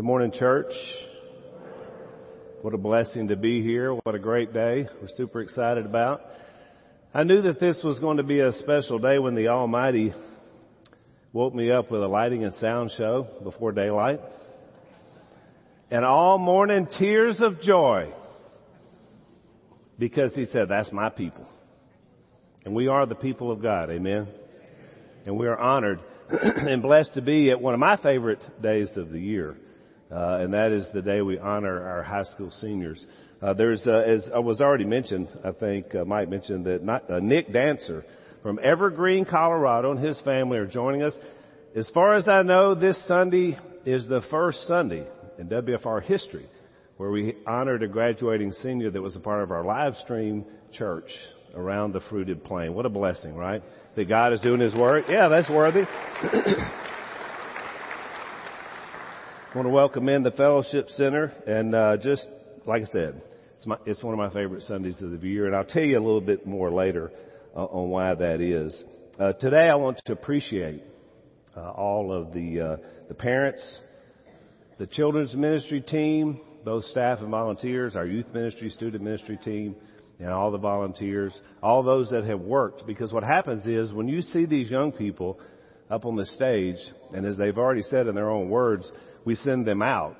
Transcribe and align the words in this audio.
Good 0.00 0.06
morning, 0.06 0.32
church. 0.32 0.72
What 2.62 2.72
a 2.72 2.78
blessing 2.78 3.28
to 3.28 3.36
be 3.36 3.62
here. 3.62 3.92
What 3.92 4.14
a 4.14 4.18
great 4.18 4.54
day. 4.54 4.88
We're 4.98 5.08
super 5.14 5.42
excited 5.42 5.84
about. 5.84 6.22
I 7.12 7.22
knew 7.24 7.42
that 7.42 7.60
this 7.60 7.82
was 7.84 8.00
going 8.00 8.16
to 8.16 8.22
be 8.22 8.40
a 8.40 8.50
special 8.54 8.98
day 8.98 9.18
when 9.18 9.34
the 9.34 9.48
Almighty 9.48 10.14
woke 11.34 11.54
me 11.54 11.70
up 11.70 11.90
with 11.90 12.02
a 12.02 12.06
lighting 12.06 12.44
and 12.44 12.54
sound 12.54 12.92
show 12.96 13.28
before 13.44 13.72
daylight. 13.72 14.20
And 15.90 16.02
all 16.02 16.38
morning 16.38 16.88
tears 16.98 17.38
of 17.42 17.60
joy 17.60 18.10
because 19.98 20.32
he 20.32 20.46
said, 20.46 20.70
that's 20.70 20.90
my 20.92 21.10
people. 21.10 21.46
And 22.64 22.74
we 22.74 22.88
are 22.88 23.04
the 23.04 23.16
people 23.16 23.52
of 23.52 23.60
God. 23.60 23.90
Amen. 23.90 24.28
And 25.26 25.36
we 25.36 25.46
are 25.46 25.58
honored 25.58 26.00
and 26.30 26.80
blessed 26.80 27.12
to 27.16 27.20
be 27.20 27.50
at 27.50 27.60
one 27.60 27.74
of 27.74 27.80
my 27.80 27.98
favorite 27.98 28.40
days 28.62 28.88
of 28.96 29.10
the 29.10 29.20
year. 29.20 29.58
Uh, 30.10 30.38
and 30.40 30.52
that 30.54 30.72
is 30.72 30.88
the 30.92 31.02
day 31.02 31.20
we 31.20 31.38
honor 31.38 31.86
our 31.86 32.02
high 32.02 32.24
school 32.24 32.50
seniors. 32.50 33.04
Uh, 33.40 33.54
there's, 33.54 33.86
uh, 33.86 33.92
as 33.92 34.28
I 34.34 34.38
was 34.40 34.60
already 34.60 34.84
mentioned, 34.84 35.28
I 35.44 35.52
think 35.52 35.94
uh, 35.94 36.04
Mike 36.04 36.28
mentioned 36.28 36.66
that 36.66 36.82
not, 36.82 37.10
uh, 37.10 37.20
Nick 37.20 37.52
Dancer 37.52 38.04
from 38.42 38.58
Evergreen, 38.62 39.24
Colorado, 39.24 39.92
and 39.92 40.04
his 40.04 40.20
family 40.22 40.58
are 40.58 40.66
joining 40.66 41.02
us. 41.02 41.16
As 41.74 41.88
far 41.90 42.14
as 42.14 42.28
I 42.28 42.42
know, 42.42 42.74
this 42.74 43.00
Sunday 43.06 43.56
is 43.86 44.08
the 44.08 44.22
first 44.30 44.66
Sunday 44.66 45.06
in 45.38 45.48
WFR 45.48 46.02
history 46.02 46.46
where 46.96 47.10
we 47.10 47.36
honored 47.46 47.82
a 47.82 47.88
graduating 47.88 48.52
senior 48.52 48.90
that 48.90 49.00
was 49.00 49.16
a 49.16 49.20
part 49.20 49.42
of 49.42 49.50
our 49.50 49.64
live 49.64 49.94
stream 49.96 50.44
church 50.72 51.10
around 51.54 51.92
the 51.92 52.00
fruited 52.10 52.44
plain. 52.44 52.74
What 52.74 52.84
a 52.84 52.90
blessing, 52.90 53.34
right? 53.34 53.62
That 53.96 54.08
God 54.08 54.32
is 54.32 54.40
doing 54.40 54.60
His 54.60 54.74
work. 54.74 55.04
Yeah, 55.08 55.28
that's 55.28 55.48
worthy. 55.48 55.84
I 59.50 59.56
want 59.56 59.66
to 59.66 59.72
welcome 59.72 60.08
in 60.08 60.22
the 60.22 60.30
Fellowship 60.30 60.88
Center, 60.90 61.32
and 61.44 61.74
uh, 61.74 61.96
just 61.96 62.28
like 62.66 62.82
I 62.82 62.86
said, 62.86 63.20
it's, 63.56 63.66
my, 63.66 63.76
it's 63.84 64.00
one 64.00 64.14
of 64.14 64.18
my 64.18 64.30
favorite 64.32 64.62
Sundays 64.62 65.02
of 65.02 65.10
the 65.10 65.26
year, 65.26 65.46
and 65.46 65.56
I'll 65.56 65.64
tell 65.64 65.82
you 65.82 65.98
a 65.98 66.04
little 66.04 66.20
bit 66.20 66.46
more 66.46 66.70
later 66.70 67.10
uh, 67.56 67.64
on 67.64 67.90
why 67.90 68.14
that 68.14 68.40
is. 68.40 68.84
Uh, 69.18 69.32
today, 69.32 69.68
I 69.68 69.74
want 69.74 70.00
to 70.04 70.12
appreciate 70.12 70.84
uh, 71.56 71.68
all 71.68 72.12
of 72.12 72.32
the 72.32 72.60
uh, 72.60 72.76
the 73.08 73.14
parents, 73.14 73.80
the 74.78 74.86
children's 74.86 75.34
ministry 75.34 75.80
team, 75.80 76.40
both 76.64 76.84
staff 76.84 77.18
and 77.18 77.30
volunteers, 77.30 77.96
our 77.96 78.06
youth 78.06 78.26
ministry, 78.32 78.70
student 78.70 79.02
ministry 79.02 79.36
team, 79.42 79.74
and 80.20 80.28
all 80.28 80.52
the 80.52 80.58
volunteers, 80.58 81.38
all 81.60 81.82
those 81.82 82.08
that 82.10 82.22
have 82.22 82.40
worked. 82.40 82.86
Because 82.86 83.12
what 83.12 83.24
happens 83.24 83.66
is 83.66 83.92
when 83.92 84.06
you 84.06 84.22
see 84.22 84.46
these 84.46 84.70
young 84.70 84.92
people 84.92 85.40
up 85.90 86.06
on 86.06 86.14
the 86.14 86.26
stage, 86.26 86.78
and 87.12 87.26
as 87.26 87.36
they've 87.36 87.58
already 87.58 87.82
said 87.82 88.06
in 88.06 88.14
their 88.14 88.30
own 88.30 88.48
words, 88.48 88.92
we 89.24 89.34
send 89.34 89.66
them 89.66 89.82
out. 89.82 90.16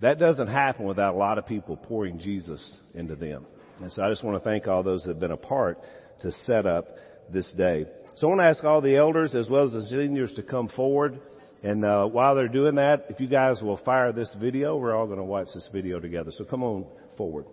That 0.00 0.18
doesn't 0.18 0.48
happen 0.48 0.86
without 0.86 1.14
a 1.14 1.16
lot 1.16 1.38
of 1.38 1.46
people 1.46 1.76
pouring 1.76 2.18
Jesus 2.18 2.78
into 2.94 3.14
them. 3.14 3.46
And 3.80 3.90
so 3.92 4.02
I 4.02 4.10
just 4.10 4.24
want 4.24 4.42
to 4.42 4.48
thank 4.48 4.66
all 4.66 4.82
those 4.82 5.02
that 5.04 5.10
have 5.10 5.20
been 5.20 5.30
a 5.30 5.36
part 5.36 5.78
to 6.20 6.32
set 6.32 6.66
up 6.66 6.88
this 7.32 7.50
day. 7.52 7.86
So 8.16 8.26
I 8.26 8.30
want 8.30 8.40
to 8.40 8.46
ask 8.46 8.64
all 8.64 8.80
the 8.80 8.96
elders 8.96 9.34
as 9.34 9.48
well 9.48 9.64
as 9.64 9.72
the 9.72 9.86
seniors 9.86 10.32
to 10.34 10.42
come 10.42 10.68
forward. 10.68 11.20
And 11.62 11.84
uh, 11.84 12.06
while 12.06 12.34
they're 12.34 12.48
doing 12.48 12.74
that, 12.76 13.06
if 13.08 13.20
you 13.20 13.28
guys 13.28 13.62
will 13.62 13.76
fire 13.78 14.12
this 14.12 14.34
video, 14.40 14.76
we're 14.76 14.94
all 14.94 15.06
going 15.06 15.18
to 15.18 15.24
watch 15.24 15.48
this 15.54 15.68
video 15.72 16.00
together. 16.00 16.32
So 16.32 16.44
come 16.44 16.62
on 16.62 16.86
forward. 17.16 17.46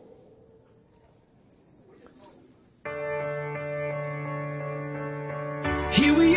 Here 5.95 6.17
we 6.17 6.29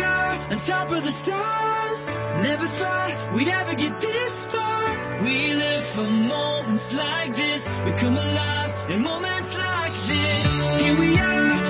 on 0.53 0.59
top 0.67 0.89
of 0.93 1.03
the 1.03 1.11
stars. 1.25 1.97
Never 2.45 2.67
thought 2.77 3.33
we'd 3.33 3.49
ever 3.49 3.73
get 3.73 3.99
this 3.99 4.45
far. 4.51 5.23
We 5.23 5.49
live 5.49 5.83
for 5.95 6.05
moments 6.05 6.85
like 6.93 7.33
this. 7.33 7.61
We 7.85 7.91
come 7.99 8.13
alive 8.13 8.91
in 8.91 9.01
moments 9.01 9.49
like 9.57 9.93
this. 10.05 10.45
Here 10.77 10.99
we 10.99 11.17
are. 11.17 11.62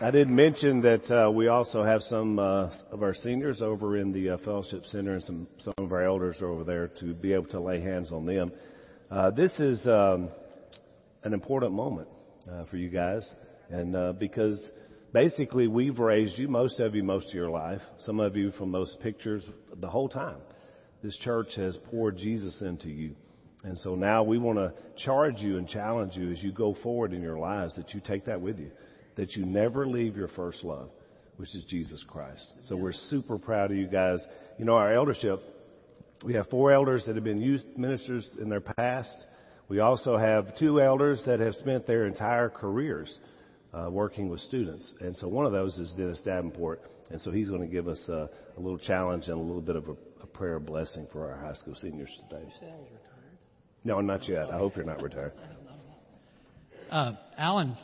I 0.00 0.10
did 0.10 0.28
mention 0.28 0.82
that 0.82 1.10
uh, 1.10 1.30
we 1.30 1.48
also 1.48 1.82
have 1.82 2.02
some 2.02 2.38
uh, 2.38 2.70
of 2.90 3.02
our 3.02 3.14
seniors 3.14 3.62
over 3.62 3.96
in 3.96 4.12
the 4.12 4.30
uh, 4.30 4.38
fellowship 4.44 4.84
center, 4.86 5.14
and 5.14 5.24
some 5.24 5.46
some 5.58 5.72
of 5.78 5.90
our 5.90 6.04
elders 6.04 6.42
are 6.42 6.48
over 6.48 6.64
there 6.64 6.88
to 7.00 7.14
be 7.14 7.32
able 7.32 7.46
to 7.46 7.60
lay 7.60 7.80
hands 7.80 8.12
on 8.12 8.26
them. 8.26 8.52
Uh, 9.10 9.30
this 9.30 9.58
is 9.58 9.86
um, 9.86 10.28
an 11.22 11.32
important 11.32 11.72
moment 11.72 12.08
uh, 12.50 12.66
for 12.66 12.76
you 12.76 12.90
guys, 12.90 13.26
and 13.70 13.96
uh, 13.96 14.12
because 14.12 14.60
basically 15.14 15.66
we've 15.66 15.98
raised 15.98 16.38
you, 16.38 16.46
most 16.46 16.78
of 16.78 16.94
you, 16.94 17.02
most 17.02 17.28
of 17.28 17.34
your 17.34 17.48
life, 17.48 17.80
some 18.00 18.20
of 18.20 18.36
you 18.36 18.50
from 18.50 18.70
those 18.70 18.94
pictures, 19.02 19.48
the 19.80 19.88
whole 19.88 20.10
time. 20.10 20.40
This 21.02 21.16
church 21.16 21.54
has 21.56 21.74
poured 21.90 22.18
Jesus 22.18 22.60
into 22.60 22.90
you. 22.90 23.16
And 23.64 23.78
so 23.78 23.94
now 23.94 24.22
we 24.22 24.38
want 24.38 24.58
to 24.58 24.72
charge 25.04 25.38
you 25.38 25.58
and 25.58 25.68
challenge 25.68 26.16
you 26.16 26.30
as 26.30 26.42
you 26.42 26.52
go 26.52 26.74
forward 26.82 27.12
in 27.12 27.22
your 27.22 27.38
lives 27.38 27.76
that 27.76 27.94
you 27.94 28.00
take 28.00 28.24
that 28.24 28.40
with 28.40 28.58
you, 28.58 28.70
that 29.16 29.32
you 29.36 29.44
never 29.46 29.86
leave 29.86 30.16
your 30.16 30.28
first 30.28 30.64
love, 30.64 30.90
which 31.36 31.54
is 31.54 31.64
Jesus 31.64 32.04
Christ. 32.08 32.52
So 32.62 32.76
we're 32.76 32.92
super 32.92 33.38
proud 33.38 33.70
of 33.70 33.76
you 33.76 33.86
guys. 33.86 34.18
You 34.58 34.64
know, 34.64 34.74
our 34.74 34.92
eldership 34.92 35.42
we 36.24 36.34
have 36.34 36.48
four 36.48 36.72
elders 36.72 37.04
that 37.06 37.16
have 37.16 37.24
been 37.24 37.40
youth 37.40 37.64
ministers 37.76 38.28
in 38.40 38.48
their 38.48 38.60
past. 38.60 39.26
We 39.68 39.80
also 39.80 40.16
have 40.16 40.56
two 40.58 40.80
elders 40.80 41.22
that 41.26 41.40
have 41.40 41.54
spent 41.54 41.86
their 41.86 42.06
entire 42.06 42.48
careers 42.48 43.18
uh, 43.72 43.88
working 43.90 44.28
with 44.28 44.40
students. 44.40 44.92
And 45.00 45.16
so 45.16 45.28
one 45.28 45.46
of 45.46 45.52
those 45.52 45.78
is 45.78 45.92
Dennis 45.96 46.20
Davenport. 46.24 46.82
And 47.10 47.20
so 47.20 47.30
he's 47.30 47.48
going 47.48 47.62
to 47.62 47.66
give 47.66 47.88
us 47.88 48.02
a, 48.08 48.28
a 48.56 48.60
little 48.60 48.78
challenge 48.78 49.24
and 49.26 49.34
a 49.34 49.42
little 49.42 49.62
bit 49.62 49.76
of 49.76 49.88
a, 49.88 49.96
a 50.22 50.26
prayer 50.26 50.60
blessing 50.60 51.06
for 51.12 51.30
our 51.30 51.38
high 51.38 51.54
school 51.54 51.74
seniors 51.74 52.10
today. 52.28 52.44
No, 53.84 54.00
not 54.00 54.28
yet. 54.28 54.50
I 54.50 54.58
hope 54.58 54.76
you're 54.76 54.84
not 54.84 55.02
retired. 55.02 55.32
Uh, 56.90 57.12
Alan, 57.36 57.76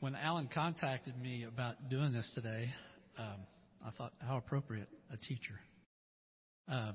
when 0.00 0.14
Alan 0.14 0.48
contacted 0.52 1.20
me 1.20 1.44
about 1.44 1.88
doing 1.88 2.12
this 2.12 2.30
today, 2.34 2.68
um, 3.18 3.40
I 3.84 3.90
thought, 3.90 4.12
how 4.20 4.36
appropriate, 4.36 4.88
a 5.12 5.16
teacher. 5.16 5.58
Um, 6.68 6.94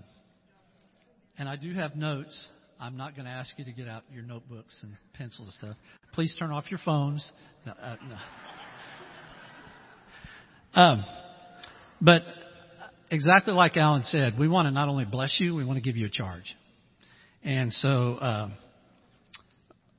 and 1.37 1.49
I 1.49 1.55
do 1.55 1.73
have 1.73 1.95
notes. 1.95 2.47
I'm 2.79 2.95
not 2.95 3.15
going 3.15 3.25
to 3.25 3.31
ask 3.31 3.57
you 3.57 3.65
to 3.65 3.71
get 3.71 3.87
out 3.87 4.03
your 4.13 4.23
notebooks 4.23 4.77
and 4.83 4.93
pencils 5.13 5.47
and 5.47 5.69
stuff. 5.71 5.77
Please 6.13 6.35
turn 6.39 6.51
off 6.51 6.65
your 6.69 6.79
phones. 6.85 7.29
No, 7.65 7.73
uh, 7.73 7.95
no. 8.07 8.17
Um, 10.81 11.05
but 11.99 12.21
exactly 13.09 13.53
like 13.53 13.75
Alan 13.77 14.03
said, 14.03 14.33
we 14.39 14.47
want 14.47 14.67
to 14.67 14.71
not 14.71 14.87
only 14.87 15.05
bless 15.05 15.37
you, 15.39 15.55
we 15.55 15.65
want 15.65 15.77
to 15.77 15.81
give 15.81 15.97
you 15.97 16.05
a 16.05 16.09
charge. 16.09 16.55
And 17.43 17.71
so 17.71 18.15
uh, 18.15 18.49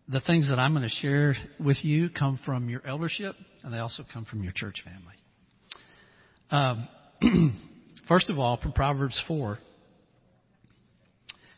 the 0.09 0.21
things 0.21 0.51
that 0.51 0.59
I'm 0.59 0.73
going 0.75 0.89
to 0.89 0.95
share 1.01 1.35
with 1.59 1.79
you 1.83 2.11
come 2.11 2.39
from 2.45 2.69
your 2.69 2.87
eldership, 2.87 3.35
and 3.63 3.73
they 3.73 3.79
also 3.79 4.05
come 4.13 4.25
from 4.25 4.43
your 4.43 4.53
church 4.55 4.83
family. 4.85 5.15
Um, 6.51 7.61
first 8.09 8.31
of 8.31 8.39
all, 8.39 8.57
from 8.59 8.73
Proverbs 8.73 9.23
4 9.27 9.59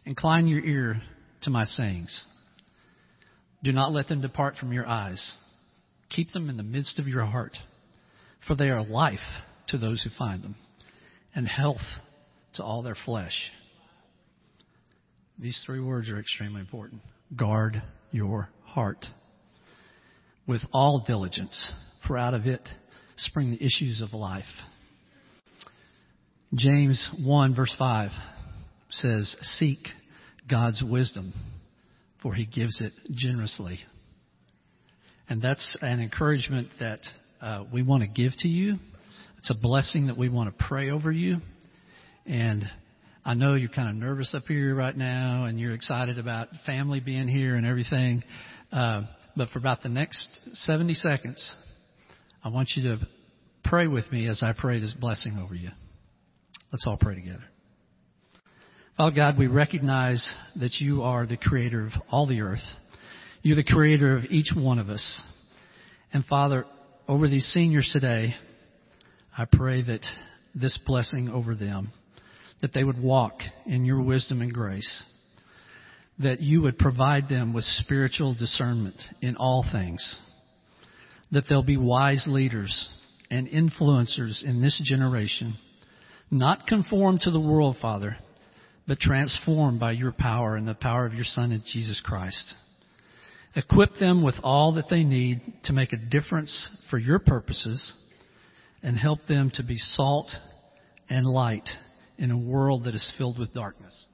Incline 0.06 0.46
your 0.46 0.60
ear 0.64 1.02
to 1.42 1.50
my 1.50 1.64
sayings. 1.64 2.24
Do 3.62 3.72
not 3.72 3.92
let 3.92 4.08
them 4.08 4.22
depart 4.22 4.56
from 4.56 4.72
your 4.72 4.86
eyes. 4.86 5.34
Keep 6.08 6.32
them 6.32 6.48
in 6.48 6.56
the 6.56 6.62
midst 6.62 6.98
of 6.98 7.06
your 7.06 7.24
heart, 7.24 7.56
for 8.46 8.54
they 8.54 8.70
are 8.70 8.84
life 8.84 9.18
to 9.68 9.78
those 9.78 10.02
who 10.02 10.10
find 10.18 10.42
them, 10.42 10.56
and 11.34 11.46
health 11.46 11.76
to 12.54 12.64
all 12.64 12.82
their 12.82 12.96
flesh. 13.04 13.52
These 15.40 15.62
three 15.64 15.80
words 15.80 16.10
are 16.10 16.20
extremely 16.20 16.60
important. 16.60 17.00
Guard 17.34 17.82
your 18.10 18.50
heart 18.62 19.06
with 20.46 20.60
all 20.70 21.02
diligence, 21.06 21.72
for 22.06 22.18
out 22.18 22.34
of 22.34 22.44
it 22.44 22.68
spring 23.16 23.50
the 23.50 23.64
issues 23.64 24.02
of 24.02 24.12
life. 24.12 24.44
James 26.54 27.08
1 27.24 27.54
verse 27.54 27.74
5 27.78 28.10
says, 28.90 29.34
Seek 29.58 29.78
God's 30.48 30.82
wisdom, 30.82 31.32
for 32.22 32.34
he 32.34 32.44
gives 32.44 32.78
it 32.82 32.92
generously. 33.14 33.78
And 35.30 35.40
that's 35.40 35.78
an 35.80 36.00
encouragement 36.00 36.68
that 36.80 37.00
uh, 37.40 37.64
we 37.72 37.82
want 37.82 38.02
to 38.02 38.08
give 38.08 38.32
to 38.40 38.48
you. 38.48 38.76
It's 39.38 39.50
a 39.50 39.58
blessing 39.62 40.08
that 40.08 40.18
we 40.18 40.28
want 40.28 40.54
to 40.54 40.64
pray 40.64 40.90
over 40.90 41.10
you. 41.10 41.38
And 42.26 42.64
I 43.24 43.34
know 43.34 43.54
you're 43.54 43.68
kind 43.68 43.88
of 43.88 43.96
nervous 43.96 44.34
up 44.34 44.44
here 44.48 44.74
right 44.74 44.96
now 44.96 45.44
and 45.44 45.60
you're 45.60 45.74
excited 45.74 46.18
about 46.18 46.48
family 46.64 47.00
being 47.00 47.28
here 47.28 47.54
and 47.54 47.66
everything. 47.66 48.24
Uh, 48.72 49.02
but 49.36 49.50
for 49.50 49.58
about 49.58 49.82
the 49.82 49.90
next 49.90 50.40
70 50.54 50.94
seconds, 50.94 51.56
I 52.42 52.48
want 52.48 52.70
you 52.76 52.82
to 52.84 53.06
pray 53.64 53.86
with 53.86 54.10
me 54.10 54.26
as 54.26 54.42
I 54.42 54.54
pray 54.56 54.80
this 54.80 54.94
blessing 54.98 55.38
over 55.42 55.54
you. 55.54 55.68
Let's 56.72 56.84
all 56.86 56.96
pray 56.98 57.14
together. 57.14 57.44
Father 58.96 59.14
God, 59.14 59.38
we 59.38 59.48
recognize 59.48 60.34
that 60.56 60.76
you 60.80 61.02
are 61.02 61.26
the 61.26 61.36
creator 61.36 61.86
of 61.86 61.92
all 62.10 62.26
the 62.26 62.40
earth. 62.40 62.58
You're 63.42 63.56
the 63.56 63.64
creator 63.64 64.16
of 64.16 64.24
each 64.30 64.52
one 64.56 64.78
of 64.78 64.88
us. 64.88 65.22
And 66.12 66.24
Father, 66.24 66.64
over 67.06 67.28
these 67.28 67.46
seniors 67.46 67.90
today, 67.92 68.34
I 69.36 69.44
pray 69.44 69.82
that 69.82 70.04
this 70.54 70.78
blessing 70.86 71.28
over 71.28 71.54
them, 71.54 71.92
that 72.62 72.72
they 72.72 72.84
would 72.84 73.00
walk 73.00 73.40
in 73.66 73.84
your 73.84 74.02
wisdom 74.02 74.42
and 74.42 74.52
grace, 74.52 75.04
that 76.18 76.40
you 76.40 76.62
would 76.62 76.78
provide 76.78 77.28
them 77.28 77.52
with 77.52 77.64
spiritual 77.64 78.34
discernment 78.34 79.00
in 79.22 79.36
all 79.36 79.64
things, 79.72 80.16
that 81.32 81.44
they'll 81.48 81.62
be 81.62 81.76
wise 81.76 82.26
leaders 82.28 82.88
and 83.30 83.48
influencers 83.48 84.42
in 84.44 84.60
this 84.60 84.80
generation 84.84 85.56
not 86.30 86.66
conformed 86.66 87.20
to 87.20 87.30
the 87.30 87.40
world, 87.40 87.76
Father, 87.82 88.16
but 88.86 89.00
transformed 89.00 89.80
by 89.80 89.92
your 89.92 90.12
power 90.12 90.56
and 90.56 90.66
the 90.66 90.74
power 90.74 91.04
of 91.04 91.14
your 91.14 91.24
Son, 91.24 91.52
in 91.52 91.62
Jesus 91.72 92.00
Christ. 92.04 92.54
Equip 93.56 93.94
them 93.96 94.22
with 94.22 94.36
all 94.42 94.74
that 94.74 94.88
they 94.88 95.02
need 95.02 95.40
to 95.64 95.72
make 95.72 95.92
a 95.92 95.96
difference 95.96 96.68
for 96.88 96.98
your 96.98 97.18
purposes 97.18 97.92
and 98.82 98.96
help 98.96 99.26
them 99.26 99.50
to 99.54 99.64
be 99.64 99.76
salt 99.76 100.30
and 101.08 101.26
light 101.26 101.68
in 102.20 102.30
a 102.30 102.38
world 102.38 102.84
that 102.84 102.94
is 102.94 103.12
filled 103.16 103.38
with 103.38 103.52
darkness. 103.54 104.04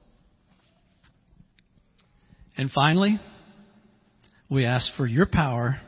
And 2.57 2.71
finally, 2.71 3.19
we 4.49 4.65
ask 4.65 4.91
for 4.95 5.05
your 5.05 5.27
power 5.31 5.79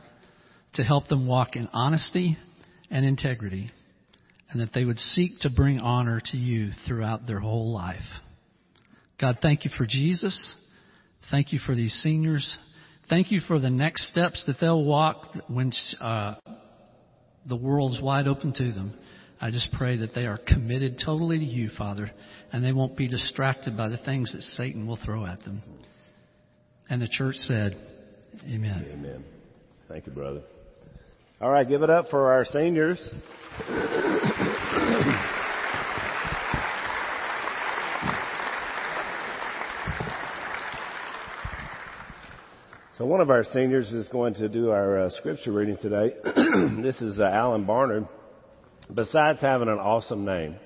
to 0.74 0.82
help 0.82 1.08
them 1.08 1.26
walk 1.26 1.56
in 1.56 1.68
honesty 1.72 2.36
and 2.90 3.04
integrity 3.04 3.70
and 4.50 4.60
that 4.60 4.72
they 4.74 4.84
would 4.84 4.98
seek 4.98 5.32
to 5.40 5.50
bring 5.50 5.80
honor 5.80 6.20
to 6.26 6.36
you 6.36 6.70
throughout 6.86 7.26
their 7.26 7.40
whole 7.40 7.72
life. 7.72 7.98
God, 9.18 9.38
thank 9.40 9.64
you 9.64 9.70
for 9.76 9.86
Jesus. 9.86 10.56
Thank 11.30 11.52
you 11.52 11.58
for 11.64 11.74
these 11.74 11.94
seniors. 12.02 12.58
Thank 13.08 13.32
you 13.32 13.40
for 13.40 13.58
the 13.58 13.70
next 13.70 14.08
steps 14.10 14.44
that 14.46 14.56
they'll 14.60 14.84
walk 14.84 15.34
when 15.48 15.72
uh, 16.00 16.34
the 17.48 17.56
world's 17.56 18.00
wide 18.00 18.28
open 18.28 18.52
to 18.54 18.72
them. 18.72 18.94
I 19.42 19.50
just 19.50 19.72
pray 19.72 19.96
that 19.96 20.14
they 20.14 20.26
are 20.26 20.38
committed 20.38 21.00
totally 21.04 21.38
to 21.38 21.44
you, 21.44 21.70
Father, 21.76 22.10
and 22.52 22.62
they 22.62 22.72
won't 22.72 22.96
be 22.96 23.08
distracted 23.08 23.74
by 23.74 23.88
the 23.88 23.96
things 23.96 24.32
that 24.34 24.42
Satan 24.42 24.86
will 24.86 24.98
throw 25.02 25.24
at 25.24 25.42
them. 25.44 25.62
And 26.90 27.00
the 27.00 27.08
church 27.08 27.36
said, 27.36 27.72
Amen. 28.44 28.86
Amen. 28.92 29.24
Thank 29.88 30.06
you, 30.06 30.12
brother. 30.12 30.42
All 31.40 31.50
right, 31.50 31.66
give 31.66 31.82
it 31.82 31.88
up 31.90 32.08
for 32.10 32.32
our 32.32 32.44
seniors. 32.44 33.00
So 42.96 43.06
one 43.06 43.22
of 43.22 43.30
our 43.30 43.44
seniors 43.44 43.90
is 43.92 44.10
going 44.10 44.34
to 44.34 44.48
do 44.50 44.68
our 44.68 45.06
uh, 45.06 45.08
scripture 45.08 45.52
reading 45.52 45.78
today. 45.80 46.14
this 46.82 47.00
is 47.00 47.18
uh, 47.18 47.24
Alan 47.24 47.64
Barnard. 47.64 48.06
Besides 48.94 49.40
having 49.40 49.68
an 49.68 49.78
awesome 49.78 50.24
name, 50.24 50.56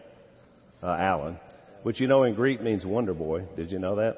uh, 0.82 0.86
Alan, 0.88 1.38
which 1.82 2.00
you 2.00 2.06
know 2.06 2.24
in 2.24 2.34
Greek 2.34 2.62
means 2.62 2.84
wonder 2.84 3.14
boy. 3.14 3.44
Did 3.56 3.70
you 3.70 3.78
know 3.78 3.96
that? 3.96 4.16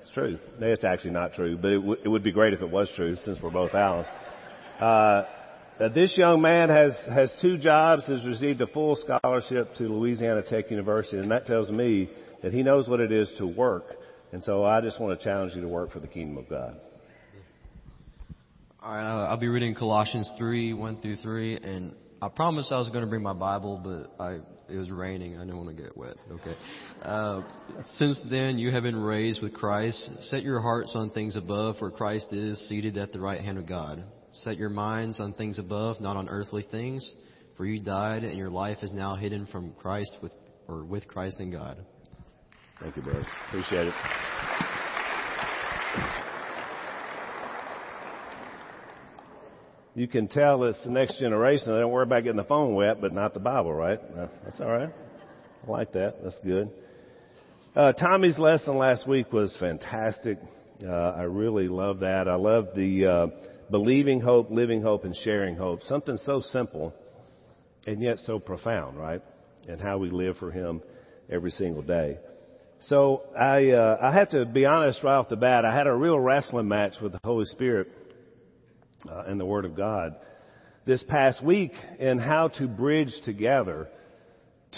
It's 0.00 0.10
true. 0.10 0.38
No, 0.58 0.66
it's 0.66 0.84
actually 0.84 1.10
not 1.10 1.32
true, 1.34 1.56
but 1.56 1.70
it, 1.70 1.80
w- 1.80 2.00
it 2.04 2.08
would 2.08 2.22
be 2.22 2.32
great 2.32 2.52
if 2.52 2.62
it 2.62 2.70
was 2.70 2.90
true 2.94 3.16
since 3.16 3.38
we're 3.42 3.50
both 3.50 3.74
Alans. 3.74 4.06
Uh, 4.80 5.24
this 5.94 6.16
young 6.16 6.40
man 6.40 6.68
has, 6.68 6.96
has 7.06 7.32
two 7.42 7.58
jobs, 7.58 8.06
has 8.06 8.24
received 8.24 8.60
a 8.60 8.66
full 8.66 8.96
scholarship 8.96 9.74
to 9.76 9.84
Louisiana 9.84 10.42
Tech 10.42 10.70
University, 10.70 11.18
and 11.18 11.30
that 11.30 11.46
tells 11.46 11.70
me 11.70 12.10
that 12.42 12.52
he 12.52 12.62
knows 12.62 12.88
what 12.88 13.00
it 13.00 13.12
is 13.12 13.32
to 13.38 13.46
work 13.46 13.84
and 14.32 14.42
so 14.42 14.64
I 14.64 14.80
just 14.80 15.00
want 15.00 15.18
to 15.18 15.24
challenge 15.24 15.54
you 15.54 15.62
to 15.62 15.68
work 15.68 15.92
for 15.92 16.00
the 16.00 16.06
kingdom 16.06 16.36
of 16.36 16.48
God. 16.48 16.78
All 18.82 18.92
right, 18.92 19.04
uh, 19.04 19.26
I'll 19.26 19.36
be 19.36 19.48
reading 19.48 19.74
Colossians 19.74 20.30
3, 20.36 20.74
1 20.74 21.00
through 21.00 21.16
3, 21.16 21.56
and 21.56 21.94
I 22.20 22.28
promised 22.28 22.72
I 22.72 22.78
was 22.78 22.88
going 22.88 23.02
to 23.02 23.06
bring 23.08 23.22
my 23.22 23.32
Bible, 23.32 23.80
but 23.82 24.22
I, 24.22 24.38
it 24.68 24.76
was 24.76 24.90
raining. 24.90 25.36
I 25.36 25.40
didn't 25.40 25.56
want 25.56 25.76
to 25.76 25.82
get 25.82 25.96
wet. 25.96 26.16
Okay. 26.32 26.54
Uh, 27.02 27.42
Since 27.96 28.18
then, 28.28 28.58
you 28.58 28.72
have 28.72 28.82
been 28.82 28.96
raised 28.96 29.40
with 29.40 29.54
Christ. 29.54 30.10
Set 30.22 30.42
your 30.42 30.60
hearts 30.60 30.94
on 30.96 31.10
things 31.10 31.36
above, 31.36 31.76
where 31.78 31.92
Christ 31.92 32.32
is 32.32 32.58
seated 32.68 32.96
at 32.96 33.12
the 33.12 33.20
right 33.20 33.40
hand 33.40 33.56
of 33.56 33.66
God. 33.68 34.02
Set 34.42 34.56
your 34.56 34.68
minds 34.68 35.20
on 35.20 35.32
things 35.34 35.60
above, 35.60 36.00
not 36.00 36.16
on 36.16 36.28
earthly 36.28 36.66
things, 36.70 37.08
for 37.56 37.64
you 37.64 37.80
died, 37.80 38.24
and 38.24 38.36
your 38.36 38.50
life 38.50 38.78
is 38.82 38.92
now 38.92 39.14
hidden 39.14 39.46
from 39.46 39.72
Christ 39.74 40.16
with, 40.20 40.32
or 40.66 40.84
with 40.84 41.06
Christ 41.06 41.38
in 41.38 41.52
God. 41.52 41.78
Thank 42.80 42.96
you, 42.96 43.02
brother. 43.02 43.26
Appreciate 43.48 43.86
it. 43.86 43.94
You 49.98 50.06
can 50.06 50.28
tell 50.28 50.62
it's 50.62 50.80
the 50.84 50.92
next 50.92 51.18
generation. 51.18 51.74
They 51.74 51.80
don't 51.80 51.90
worry 51.90 52.04
about 52.04 52.22
getting 52.22 52.36
the 52.36 52.44
phone 52.44 52.76
wet, 52.76 53.00
but 53.00 53.12
not 53.12 53.34
the 53.34 53.40
Bible, 53.40 53.74
right? 53.74 53.98
That's 54.44 54.60
all 54.60 54.70
right. 54.70 54.90
I 55.66 55.68
like 55.68 55.90
that. 55.94 56.22
That's 56.22 56.38
good. 56.44 56.70
Uh, 57.74 57.92
Tommy's 57.94 58.38
lesson 58.38 58.78
last 58.78 59.08
week 59.08 59.32
was 59.32 59.56
fantastic. 59.58 60.38
Uh, 60.86 60.92
I 60.92 61.22
really 61.22 61.66
love 61.66 61.98
that. 62.00 62.28
I 62.28 62.36
love 62.36 62.68
the 62.76 63.06
uh, 63.06 63.26
believing 63.72 64.20
hope, 64.20 64.52
living 64.52 64.82
hope, 64.82 65.04
and 65.04 65.16
sharing 65.16 65.56
hope. 65.56 65.82
Something 65.82 66.16
so 66.18 66.42
simple 66.42 66.94
and 67.84 68.00
yet 68.00 68.18
so 68.18 68.38
profound, 68.38 68.96
right? 68.96 69.20
And 69.66 69.80
how 69.80 69.98
we 69.98 70.10
live 70.10 70.36
for 70.36 70.52
Him 70.52 70.80
every 71.28 71.50
single 71.50 71.82
day. 71.82 72.18
So 72.82 73.24
I, 73.36 73.70
uh, 73.70 73.98
I 74.00 74.12
have 74.12 74.28
to 74.28 74.44
be 74.44 74.64
honest 74.64 75.02
right 75.02 75.16
off 75.16 75.28
the 75.28 75.34
bat. 75.34 75.64
I 75.64 75.74
had 75.74 75.88
a 75.88 75.92
real 75.92 76.20
wrestling 76.20 76.68
match 76.68 76.92
with 77.02 77.10
the 77.10 77.20
Holy 77.24 77.46
Spirit 77.46 77.88
uh, 79.08 79.24
and 79.26 79.38
the 79.38 79.44
Word 79.44 79.64
of 79.64 79.76
God 79.76 80.16
this 80.86 81.02
past 81.02 81.44
week 81.44 81.72
in 81.98 82.18
how 82.18 82.48
to 82.48 82.66
bridge 82.66 83.12
together 83.24 83.88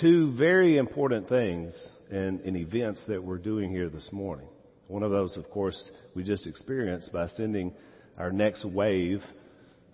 two 0.00 0.34
very 0.36 0.76
important 0.76 1.28
things 1.28 1.72
and, 2.10 2.40
and 2.40 2.56
events 2.56 3.00
that 3.06 3.22
we're 3.22 3.38
doing 3.38 3.70
here 3.70 3.88
this 3.88 4.08
morning. 4.10 4.48
One 4.88 5.04
of 5.04 5.12
those, 5.12 5.36
of 5.36 5.48
course, 5.50 5.90
we 6.16 6.24
just 6.24 6.48
experienced 6.48 7.12
by 7.12 7.28
sending 7.28 7.72
our 8.18 8.32
next 8.32 8.64
wave 8.64 9.22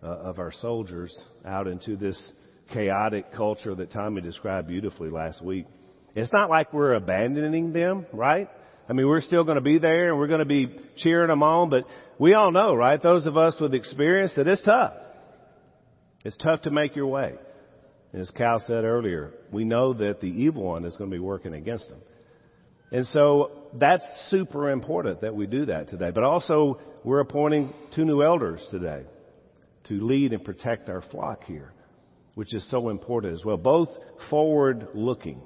uh, 0.03 0.07
of 0.07 0.39
our 0.39 0.53
soldiers 0.53 1.15
out 1.45 1.67
into 1.67 1.97
this 1.97 2.33
chaotic 2.73 3.33
culture 3.33 3.75
that 3.75 3.93
Tommy 3.93 4.23
described 4.23 4.69
beautifully 4.69 5.11
last 5.11 5.45
week. 5.45 5.67
It's 6.15 6.33
not 6.33 6.49
like 6.49 6.73
we're 6.73 6.95
abandoning 6.95 7.75
them, 7.75 8.07
right? 8.13 8.49
I 8.89 8.93
mean, 8.95 9.07
we're 9.07 9.21
still 9.21 9.45
going 9.45 9.57
to 9.57 9.61
be 9.61 9.79
there 9.79 10.09
and 10.09 10.19
we're 10.19 10.29
going 10.29 10.39
to 10.39 10.47
be 10.47 10.75
cheering 10.97 11.29
them 11.29 11.43
on, 11.43 11.69
but 11.69 11.85
we 12.19 12.35
all 12.35 12.51
know, 12.51 12.75
right? 12.75 13.03
Those 13.03 13.27
of 13.27 13.37
us 13.37 13.57
with 13.61 13.75
experience 13.75 14.35
that 14.37 14.47
it's 14.47 14.63
tough. 14.63 14.95
It's 16.25 16.37
tough 16.37 16.63
to 16.63 16.71
make 16.71 16.97
your 16.97 17.07
way. 17.07 17.35
And 18.13 18.23
as 18.23 18.31
Cal 18.31 18.61
said 18.61 18.85
earlier, 18.85 19.33
we 19.53 19.65
know 19.65 19.93
that 19.95 20.21
the 20.21 20.29
evil 20.29 20.63
one 20.63 20.85
is 20.85 20.97
going 20.97 21.11
to 21.11 21.15
be 21.15 21.21
working 21.21 21.55
against 21.55 21.89
them. 21.89 22.01
And 22.91 23.07
so 23.07 23.51
that's 23.75 24.05
super 24.31 24.71
important 24.71 25.21
that 25.21 25.35
we 25.35 25.47
do 25.47 25.67
that 25.67 25.89
today. 25.89 26.11
But 26.11 26.25
also, 26.25 26.81
we're 27.05 27.21
appointing 27.21 27.75
two 27.95 28.05
new 28.05 28.23
elders 28.23 28.67
today 28.71 29.05
to 29.85 29.95
lead 29.95 30.33
and 30.33 30.45
protect 30.45 30.89
our 30.89 31.03
flock 31.03 31.45
here, 31.45 31.73
which 32.35 32.55
is 32.55 32.69
so 32.71 32.89
important 32.89 33.35
as 33.35 33.45
well. 33.45 33.57
Both 33.57 33.91
forward 34.31 34.89
looking 34.95 35.41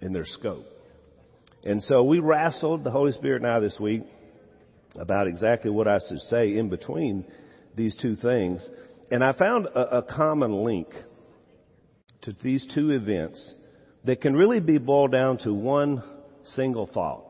in 0.00 0.12
their 0.12 0.26
scope. 0.26 0.66
And 1.64 1.82
so 1.82 2.02
we 2.02 2.18
wrestled 2.18 2.84
the 2.84 2.90
Holy 2.90 3.12
Spirit 3.12 3.42
now 3.42 3.60
this 3.60 3.78
week 3.78 4.02
about 4.96 5.26
exactly 5.26 5.70
what 5.70 5.88
I 5.88 5.98
should 6.06 6.20
say 6.20 6.56
in 6.56 6.68
between 6.68 7.24
these 7.76 7.96
two 7.96 8.16
things. 8.16 8.68
And 9.10 9.24
I 9.24 9.32
found 9.32 9.66
a, 9.66 9.98
a 9.98 10.02
common 10.02 10.64
link 10.64 10.88
to 12.22 12.34
these 12.42 12.66
two 12.74 12.90
events 12.90 13.54
that 14.04 14.20
can 14.20 14.34
really 14.34 14.60
be 14.60 14.78
boiled 14.78 15.12
down 15.12 15.38
to 15.38 15.52
one 15.52 16.02
single 16.44 16.86
thought. 16.86 17.24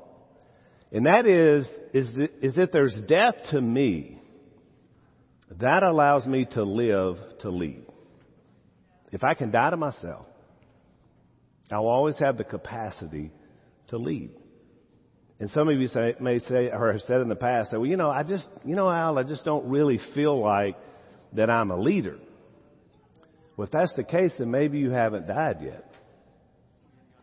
And 0.91 1.07
that 1.07 1.27
is, 1.27 1.69
is, 1.95 2.15
that, 2.17 2.29
is 2.43 2.55
that 2.57 2.73
there's 2.73 2.95
death 3.07 3.35
to 3.51 3.61
me 3.61 4.19
that 5.61 5.83
allows 5.83 6.27
me 6.27 6.47
to 6.53 6.63
live 6.63 7.17
to 7.41 7.51
lead. 7.51 7.85
If 9.11 9.25
I 9.25 9.35
can 9.35 9.51
die 9.51 9.71
to 9.71 9.77
myself, 9.77 10.27
I'll 11.71 11.87
always 11.87 12.19
have 12.19 12.39
the 12.39 12.45
capacity 12.45 13.31
to 13.89 13.99
lead. 13.99 14.31
And 15.43 15.51
some 15.51 15.69
of 15.69 15.77
you 15.81 15.89
say, 15.89 16.15
may 16.21 16.39
say, 16.39 16.71
or 16.71 16.93
have 16.93 17.01
said 17.01 17.21
in 17.21 17.29
the 17.29 17.35
past, 17.35 17.73
say, 17.73 17.77
well, 17.77 17.91
you 17.91 17.97
know, 17.97 18.09
I 18.09 18.23
just, 18.23 18.49
you 18.65 18.77
know, 18.77 18.89
Al, 18.89 19.19
I 19.19 19.25
just 19.25 19.45
don't 19.45 19.69
really 19.69 19.99
feel 20.15 20.41
like 20.41 20.77
that 21.33 21.51
I'm 21.51 21.73
a 21.73 21.77
leader. 21.77 22.17
Well, 23.57 23.67
if 23.67 23.73
that's 23.73 23.93
the 23.95 24.05
case, 24.05 24.33
then 24.39 24.53
maybe 24.53 24.79
you 24.79 24.93
haven't 24.93 25.27
died 25.27 25.57
yet. 25.61 25.85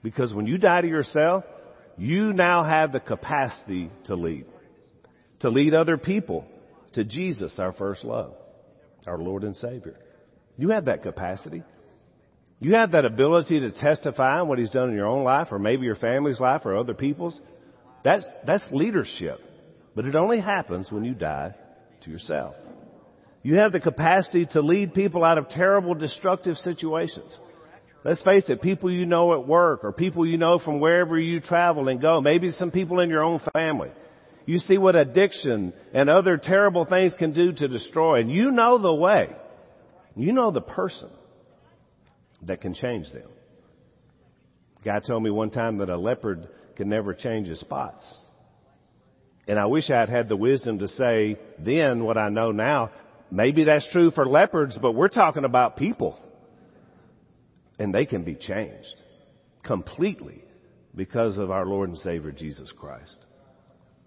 Because 0.03 0.33
when 0.33 0.47
you 0.47 0.57
die 0.57 0.81
to 0.81 0.87
yourself, 0.89 1.45
you 1.97 2.33
now 2.33 2.65
have 2.65 2.91
the 2.91 2.99
capacity 2.99 3.89
to 4.07 4.15
lead. 4.15 4.47
To 5.39 5.49
lead 5.49 5.73
other 5.73 5.95
people 5.95 6.43
to 6.95 7.05
Jesus, 7.05 7.57
our 7.57 7.71
first 7.71 8.03
love, 8.03 8.33
our 9.07 9.17
Lord 9.17 9.45
and 9.45 9.55
Savior. 9.55 9.95
You 10.57 10.71
have 10.71 10.83
that 10.85 11.03
capacity. 11.03 11.63
You 12.59 12.75
have 12.75 12.91
that 12.91 13.05
ability 13.05 13.61
to 13.61 13.71
testify 13.71 14.41
on 14.41 14.49
what 14.49 14.59
He's 14.59 14.71
done 14.71 14.89
in 14.89 14.95
your 14.95 15.07
own 15.07 15.23
life 15.23 15.53
or 15.53 15.57
maybe 15.57 15.85
your 15.85 15.95
family's 15.95 16.41
life 16.41 16.63
or 16.65 16.75
other 16.75 16.93
people's. 16.93 17.39
That's, 18.03 18.25
that's 18.45 18.67
leadership. 18.71 19.39
But 19.95 20.05
it 20.05 20.15
only 20.15 20.39
happens 20.39 20.91
when 20.91 21.03
you 21.03 21.13
die 21.13 21.55
to 22.03 22.11
yourself. 22.11 22.55
You 23.41 23.55
have 23.55 23.71
the 23.71 23.79
capacity 23.79 24.45
to 24.51 24.61
lead 24.61 24.93
people 24.93 25.23
out 25.23 25.37
of 25.37 25.49
terrible, 25.49 25.93
destructive 25.95 26.57
situations. 26.57 27.37
Let's 28.03 28.21
face 28.23 28.49
it, 28.49 28.61
people 28.61 28.91
you 28.91 29.05
know 29.05 29.33
at 29.33 29.47
work 29.47 29.83
or 29.83 29.91
people 29.91 30.25
you 30.25 30.37
know 30.37 30.59
from 30.59 30.79
wherever 30.79 31.19
you 31.19 31.41
travel 31.41 31.89
and 31.89 32.01
go, 32.01 32.21
maybe 32.21 32.51
some 32.51 32.71
people 32.71 32.99
in 33.01 33.09
your 33.09 33.23
own 33.23 33.41
family. 33.53 33.89
You 34.45 34.59
see 34.59 34.77
what 34.77 34.95
addiction 34.95 35.73
and 35.93 36.09
other 36.09 36.37
terrible 36.37 36.85
things 36.85 37.13
can 37.19 37.33
do 37.33 37.51
to 37.51 37.67
destroy, 37.67 38.21
and 38.21 38.31
you 38.31 38.51
know 38.51 38.77
the 38.81 38.93
way. 38.93 39.29
You 40.15 40.33
know 40.33 40.51
the 40.51 40.61
person 40.61 41.09
that 42.43 42.61
can 42.61 42.73
change 42.73 43.11
them. 43.11 43.29
A 44.81 44.85
guy 44.85 44.99
told 44.99 45.21
me 45.21 45.29
one 45.29 45.49
time 45.49 45.77
that 45.77 45.89
a 45.89 45.97
leopard 45.97 46.47
can 46.79 46.87
never 46.87 47.13
change 47.13 47.49
his 47.49 47.59
spots. 47.59 48.05
And 49.49 49.59
I 49.59 49.65
wish 49.65 49.89
I 49.89 49.99
had 49.99 50.07
had 50.07 50.29
the 50.29 50.37
wisdom 50.37 50.79
to 50.79 50.87
say 50.87 51.37
then 51.59 52.05
what 52.05 52.17
I 52.17 52.29
know 52.29 52.53
now. 52.53 52.91
Maybe 53.29 53.65
that's 53.65 53.85
true 53.91 54.11
for 54.11 54.25
leopards, 54.25 54.77
but 54.81 54.93
we're 54.93 55.09
talking 55.09 55.43
about 55.43 55.75
people. 55.75 56.17
And 57.77 57.93
they 57.93 58.05
can 58.05 58.23
be 58.23 58.35
changed 58.35 58.95
completely 59.61 60.41
because 60.95 61.37
of 61.37 61.51
our 61.51 61.65
Lord 61.65 61.89
and 61.89 61.97
Savior 61.97 62.31
Jesus 62.31 62.71
Christ. 62.71 63.17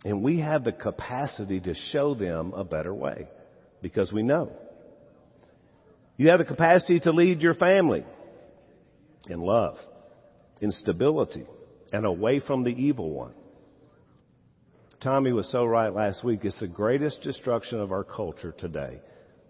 And 0.06 0.22
we 0.22 0.40
have 0.40 0.64
the 0.64 0.72
capacity 0.72 1.60
to 1.60 1.74
show 1.74 2.14
them 2.14 2.54
a 2.54 2.64
better 2.64 2.94
way 2.94 3.28
because 3.82 4.10
we 4.10 4.22
know. 4.22 4.50
You 6.16 6.30
have 6.30 6.38
the 6.38 6.46
capacity 6.46 7.00
to 7.00 7.12
lead 7.12 7.42
your 7.42 7.54
family 7.54 8.06
in 9.28 9.42
love, 9.42 9.76
in 10.62 10.72
stability, 10.72 11.44
and 11.92 12.06
away 12.06 12.40
from 12.40 12.64
the 12.64 12.70
evil 12.70 13.10
one. 13.10 13.34
Tommy 15.02 15.32
was 15.32 15.50
so 15.50 15.64
right 15.64 15.92
last 15.92 16.24
week. 16.24 16.40
It's 16.44 16.60
the 16.60 16.68
greatest 16.68 17.22
destruction 17.22 17.80
of 17.80 17.92
our 17.92 18.04
culture 18.04 18.54
today 18.56 19.00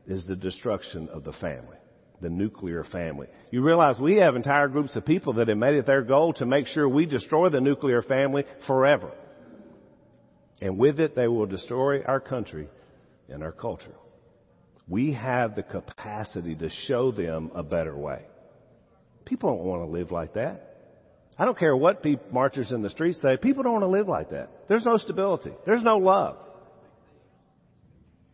is 0.06 0.26
the 0.26 0.36
destruction 0.36 1.08
of 1.10 1.24
the 1.24 1.32
family, 1.34 1.76
the 2.20 2.30
nuclear 2.30 2.84
family. 2.84 3.28
You 3.50 3.62
realize 3.62 4.00
we 4.00 4.16
have 4.16 4.34
entire 4.34 4.68
groups 4.68 4.96
of 4.96 5.04
people 5.04 5.34
that 5.34 5.48
have 5.48 5.58
made 5.58 5.74
it 5.74 5.86
their 5.86 6.02
goal 6.02 6.32
to 6.34 6.46
make 6.46 6.66
sure 6.66 6.88
we 6.88 7.06
destroy 7.06 7.50
the 7.50 7.60
nuclear 7.60 8.02
family 8.02 8.44
forever. 8.66 9.12
And 10.60 10.78
with 10.78 11.00
it, 11.00 11.14
they 11.14 11.28
will 11.28 11.46
destroy 11.46 12.02
our 12.02 12.20
country 12.20 12.68
and 13.28 13.42
our 13.42 13.52
culture. 13.52 13.94
We 14.88 15.12
have 15.12 15.54
the 15.54 15.62
capacity 15.62 16.54
to 16.56 16.70
show 16.86 17.12
them 17.12 17.50
a 17.54 17.62
better 17.62 17.96
way. 17.96 18.22
People 19.24 19.50
don't 19.50 19.66
want 19.66 19.82
to 19.82 19.86
live 19.86 20.10
like 20.10 20.34
that. 20.34 20.71
I 21.38 21.44
don't 21.44 21.58
care 21.58 21.74
what 21.74 22.02
people, 22.02 22.26
marchers 22.30 22.72
in 22.72 22.82
the 22.82 22.90
streets 22.90 23.20
say. 23.22 23.36
People 23.36 23.62
don't 23.62 23.72
want 23.72 23.84
to 23.84 23.88
live 23.88 24.08
like 24.08 24.30
that. 24.30 24.50
There's 24.68 24.84
no 24.84 24.96
stability. 24.96 25.52
There's 25.64 25.82
no 25.82 25.98
love. 25.98 26.36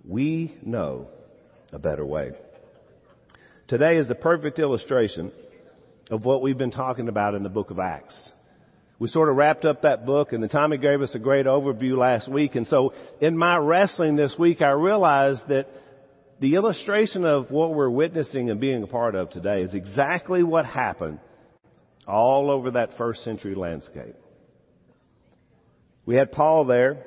We 0.05 0.57
know 0.63 1.09
a 1.73 1.79
better 1.79 2.05
way. 2.05 2.33
Today 3.69 3.99
is 3.99 4.09
the 4.09 4.15
perfect 4.15 4.59
illustration 4.59 5.31
of 6.11 6.25
what 6.25 6.43
we've 6.43 6.59
been 6.59 6.71
talking 6.71 7.09
about 7.09 7.35
in 7.35 7.43
the 7.43 7.51
book 7.51 7.71
of 7.71 7.79
Acts. 7.79 8.33
We 8.99 9.09
sort 9.09 9.29
of 9.29 9.37
wrapped 9.37 9.65
up 9.65 9.83
that 9.83 10.07
book 10.07 10.33
and 10.33 10.43
the 10.43 10.49
Tommy 10.49 10.79
gave 10.79 11.03
us 11.03 11.15
a 11.15 11.19
great 11.21 11.47
overview 11.47 11.97
last 11.97 12.29
week. 12.29 12.57
And 12.57 12.67
so 12.67 12.95
in 13.21 13.37
my 13.37 13.57
wrestling 13.57 14.17
this 14.17 14.35
week, 14.39 14.61
I 14.61 14.71
realized 14.71 15.43
that 15.49 15.69
the 16.41 16.55
illustration 16.55 17.25
of 17.25 17.51
what 17.51 17.75
we're 17.75 17.91
witnessing 17.91 18.51
and 18.51 18.59
being 18.59 18.83
a 18.83 18.87
part 18.87 19.15
of 19.15 19.31
today 19.31 19.63
is 19.63 19.75
exactly 19.75 20.43
what 20.43 20.67
happened 20.67 21.21
all 22.09 22.51
over 22.51 22.73
that 22.73 22.97
first 22.97 23.23
century 23.23 23.55
landscape. 23.55 24.17
We 26.07 26.17
had 26.17 26.33
Paul 26.33 26.65
there 26.65 27.05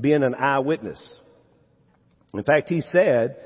being 0.00 0.22
an 0.22 0.34
eyewitness. 0.34 1.20
In 2.32 2.42
fact, 2.42 2.68
he 2.68 2.80
said 2.80 3.36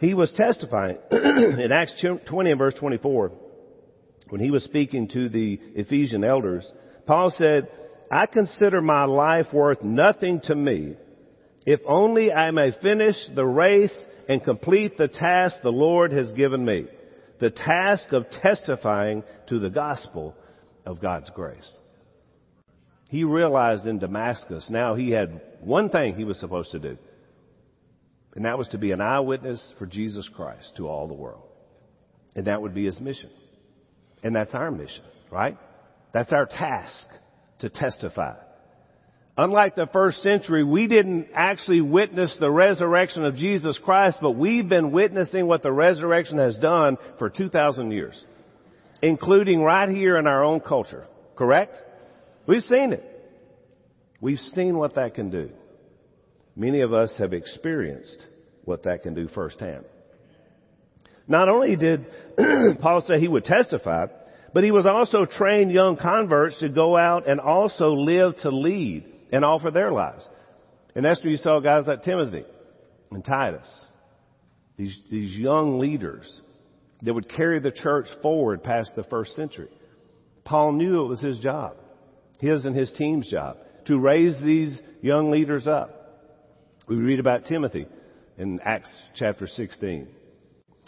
he 0.00 0.14
was 0.14 0.32
testifying 0.36 0.98
in 1.10 1.72
Acts 1.72 2.04
20 2.26 2.50
and 2.50 2.58
verse 2.58 2.74
24 2.74 3.32
when 4.28 4.40
he 4.40 4.50
was 4.50 4.64
speaking 4.64 5.08
to 5.08 5.28
the 5.28 5.58
Ephesian 5.74 6.24
elders. 6.24 6.70
Paul 7.06 7.32
said, 7.36 7.68
I 8.10 8.26
consider 8.26 8.80
my 8.80 9.04
life 9.04 9.46
worth 9.52 9.82
nothing 9.82 10.40
to 10.44 10.54
me 10.54 10.96
if 11.64 11.80
only 11.86 12.32
I 12.32 12.50
may 12.50 12.72
finish 12.82 13.16
the 13.34 13.46
race 13.46 14.06
and 14.28 14.42
complete 14.42 14.96
the 14.96 15.08
task 15.08 15.56
the 15.62 15.70
Lord 15.70 16.12
has 16.12 16.32
given 16.32 16.64
me. 16.64 16.86
The 17.42 17.50
task 17.50 18.12
of 18.12 18.30
testifying 18.30 19.24
to 19.48 19.58
the 19.58 19.68
gospel 19.68 20.36
of 20.86 21.00
God's 21.00 21.28
grace. 21.30 21.76
He 23.10 23.24
realized 23.24 23.84
in 23.84 23.98
Damascus 23.98 24.70
now 24.70 24.94
he 24.94 25.10
had 25.10 25.40
one 25.60 25.90
thing 25.90 26.14
he 26.14 26.22
was 26.22 26.38
supposed 26.38 26.70
to 26.70 26.78
do. 26.78 26.96
And 28.36 28.44
that 28.44 28.58
was 28.58 28.68
to 28.68 28.78
be 28.78 28.92
an 28.92 29.00
eyewitness 29.00 29.72
for 29.76 29.86
Jesus 29.86 30.30
Christ 30.36 30.74
to 30.76 30.86
all 30.86 31.08
the 31.08 31.14
world. 31.14 31.42
And 32.36 32.46
that 32.46 32.62
would 32.62 32.74
be 32.74 32.84
his 32.84 33.00
mission. 33.00 33.30
And 34.22 34.36
that's 34.36 34.54
our 34.54 34.70
mission, 34.70 35.02
right? 35.28 35.58
That's 36.14 36.30
our 36.30 36.46
task 36.46 37.08
to 37.58 37.68
testify. 37.68 38.36
Unlike 39.36 39.76
the 39.76 39.86
first 39.86 40.22
century, 40.22 40.62
we 40.62 40.86
didn't 40.88 41.28
actually 41.34 41.80
witness 41.80 42.36
the 42.38 42.50
resurrection 42.50 43.24
of 43.24 43.34
Jesus 43.34 43.78
Christ, 43.82 44.18
but 44.20 44.32
we've 44.32 44.68
been 44.68 44.92
witnessing 44.92 45.46
what 45.46 45.62
the 45.62 45.72
resurrection 45.72 46.36
has 46.36 46.56
done 46.58 46.98
for 47.18 47.30
2,000 47.30 47.92
years, 47.92 48.22
including 49.00 49.62
right 49.62 49.88
here 49.88 50.18
in 50.18 50.26
our 50.26 50.44
own 50.44 50.60
culture. 50.60 51.06
Correct? 51.34 51.80
We've 52.46 52.62
seen 52.62 52.92
it. 52.92 53.08
We've 54.20 54.38
seen 54.38 54.76
what 54.76 54.96
that 54.96 55.14
can 55.14 55.30
do. 55.30 55.50
Many 56.54 56.82
of 56.82 56.92
us 56.92 57.14
have 57.18 57.32
experienced 57.32 58.26
what 58.66 58.82
that 58.82 59.02
can 59.02 59.14
do 59.14 59.28
firsthand. 59.28 59.86
Not 61.26 61.48
only 61.48 61.76
did 61.76 62.04
Paul 62.80 63.00
say 63.00 63.18
he 63.18 63.28
would 63.28 63.44
testify, 63.44 64.08
but 64.52 64.62
he 64.62 64.70
was 64.70 64.84
also 64.84 65.24
trained 65.24 65.72
young 65.72 65.96
converts 65.96 66.60
to 66.60 66.68
go 66.68 66.98
out 66.98 67.26
and 67.26 67.40
also 67.40 67.92
live 67.94 68.36
to 68.42 68.50
lead 68.50 69.06
and 69.32 69.44
offer 69.44 69.70
their 69.70 69.90
lives. 69.90 70.28
And 70.94 71.04
that's 71.04 71.20
where 71.22 71.30
you 71.30 71.38
saw 71.38 71.58
guys 71.60 71.86
like 71.86 72.02
Timothy 72.02 72.44
and 73.10 73.24
Titus. 73.24 73.68
These, 74.76 74.96
these 75.10 75.36
young 75.36 75.78
leaders 75.78 76.42
that 77.02 77.14
would 77.14 77.28
carry 77.28 77.58
the 77.58 77.70
church 77.70 78.06
forward 78.20 78.62
past 78.62 78.92
the 78.94 79.04
first 79.04 79.34
century. 79.34 79.70
Paul 80.44 80.72
knew 80.72 81.02
it 81.02 81.08
was 81.08 81.20
his 81.20 81.38
job, 81.38 81.76
his 82.38 82.64
and 82.64 82.76
his 82.76 82.92
team's 82.92 83.30
job, 83.30 83.56
to 83.86 83.98
raise 83.98 84.40
these 84.40 84.78
young 85.00 85.30
leaders 85.30 85.66
up. 85.66 85.98
We 86.86 86.96
read 86.96 87.20
about 87.20 87.46
Timothy 87.46 87.86
in 88.38 88.60
Acts 88.60 88.92
chapter 89.14 89.46
16. 89.46 90.08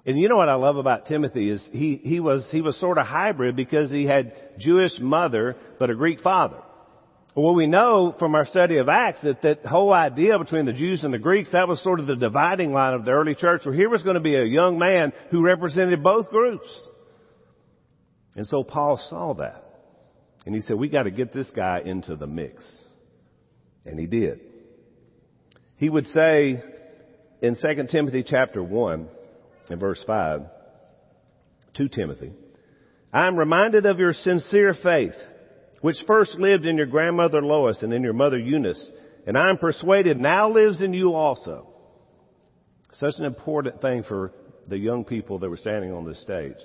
And 0.07 0.19
you 0.19 0.29
know 0.29 0.37
what 0.37 0.49
I 0.49 0.55
love 0.55 0.77
about 0.77 1.07
Timothy 1.07 1.51
is 1.51 1.67
he, 1.73 1.97
he 1.97 2.21
was, 2.21 2.47
he 2.51 2.61
was 2.61 2.79
sort 2.79 2.99
of 2.99 3.07
hybrid 3.07 3.57
because 3.57 3.91
he 3.91 4.05
had 4.05 4.35
Jewish 4.59 4.99
mother, 5.01 5.57
but 5.79 5.89
a 5.89 5.95
Greek 5.95 6.21
father. 6.21 6.59
Well, 7.37 7.57
we 7.57 7.67
know 7.67 8.15
from 8.17 8.37
our 8.37 8.47
study 8.47 8.77
of 8.77 8.89
Acts 8.89 9.19
that 9.25 9.43
that 9.43 9.67
whole 9.67 9.93
idea 9.93 10.39
between 10.39 10.67
the 10.67 10.73
Jews 10.73 11.03
and 11.03 11.13
the 11.13 11.19
Greeks, 11.19 11.51
that 11.53 11.67
was 11.67 11.83
sort 11.83 11.99
of 11.99 12.07
the 12.07 12.15
dividing 12.15 12.73
line 12.73 12.95
of 12.95 13.05
the 13.05 13.11
early 13.11 13.35
church, 13.35 13.65
where 13.65 13.75
here 13.75 13.91
was 13.91 14.05
going 14.05 14.15
to 14.15 14.21
be 14.21 14.37
a 14.37 14.45
young 14.45 14.79
man 14.79 15.13
who 15.31 15.43
represented 15.43 16.03
both 16.03 16.31
groups. 16.31 16.89
And 18.37 18.47
so 18.47 18.63
Paul 18.63 19.01
saw 19.09 19.35
that. 19.35 19.65
And 20.47 20.55
he 20.55 20.61
said, 20.61 20.77
we 20.77 20.89
got 20.89 21.05
to 21.05 21.11
get 21.11 21.33
this 21.33 21.51
guy 21.51 21.81
into 21.85 22.15
the 22.15 22.27
mix. 22.27 22.65
And 23.85 23.99
he 23.99 24.07
did. 24.07 24.41
He 25.77 25.89
would 25.89 26.07
say 26.09 26.63
in 27.43 27.57
2 27.57 27.87
Timothy 27.91 28.23
chapter 28.25 28.63
1 28.63 29.09
and 29.71 29.81
verse 29.81 30.03
5 30.07 30.43
to 31.75 31.89
Timothy, 31.89 32.33
I 33.13 33.27
am 33.27 33.37
reminded 33.37 33.87
of 33.87 33.99
your 33.99 34.13
sincere 34.13 34.75
faith, 34.81 35.15
which 35.85 36.03
first 36.07 36.37
lived 36.37 36.65
in 36.65 36.79
your 36.79 36.87
grandmother 36.87 37.43
Lois 37.43 37.83
and 37.83 37.93
in 37.93 38.03
your 38.03 38.15
mother 38.15 38.39
Eunice, 38.39 38.91
and 39.27 39.37
I 39.37 39.51
am 39.51 39.59
persuaded 39.59 40.19
now 40.19 40.51
lives 40.51 40.81
in 40.81 40.95
you 40.95 41.13
also. 41.13 41.69
Such 42.93 43.17
an 43.19 43.27
important 43.27 43.83
thing 43.83 44.03
for 44.03 44.33
the 44.67 44.79
young 44.79 45.05
people 45.05 45.41
that 45.41 45.51
were 45.51 45.59
standing 45.59 45.93
on 45.93 46.07
this 46.07 46.23
stage. 46.23 46.57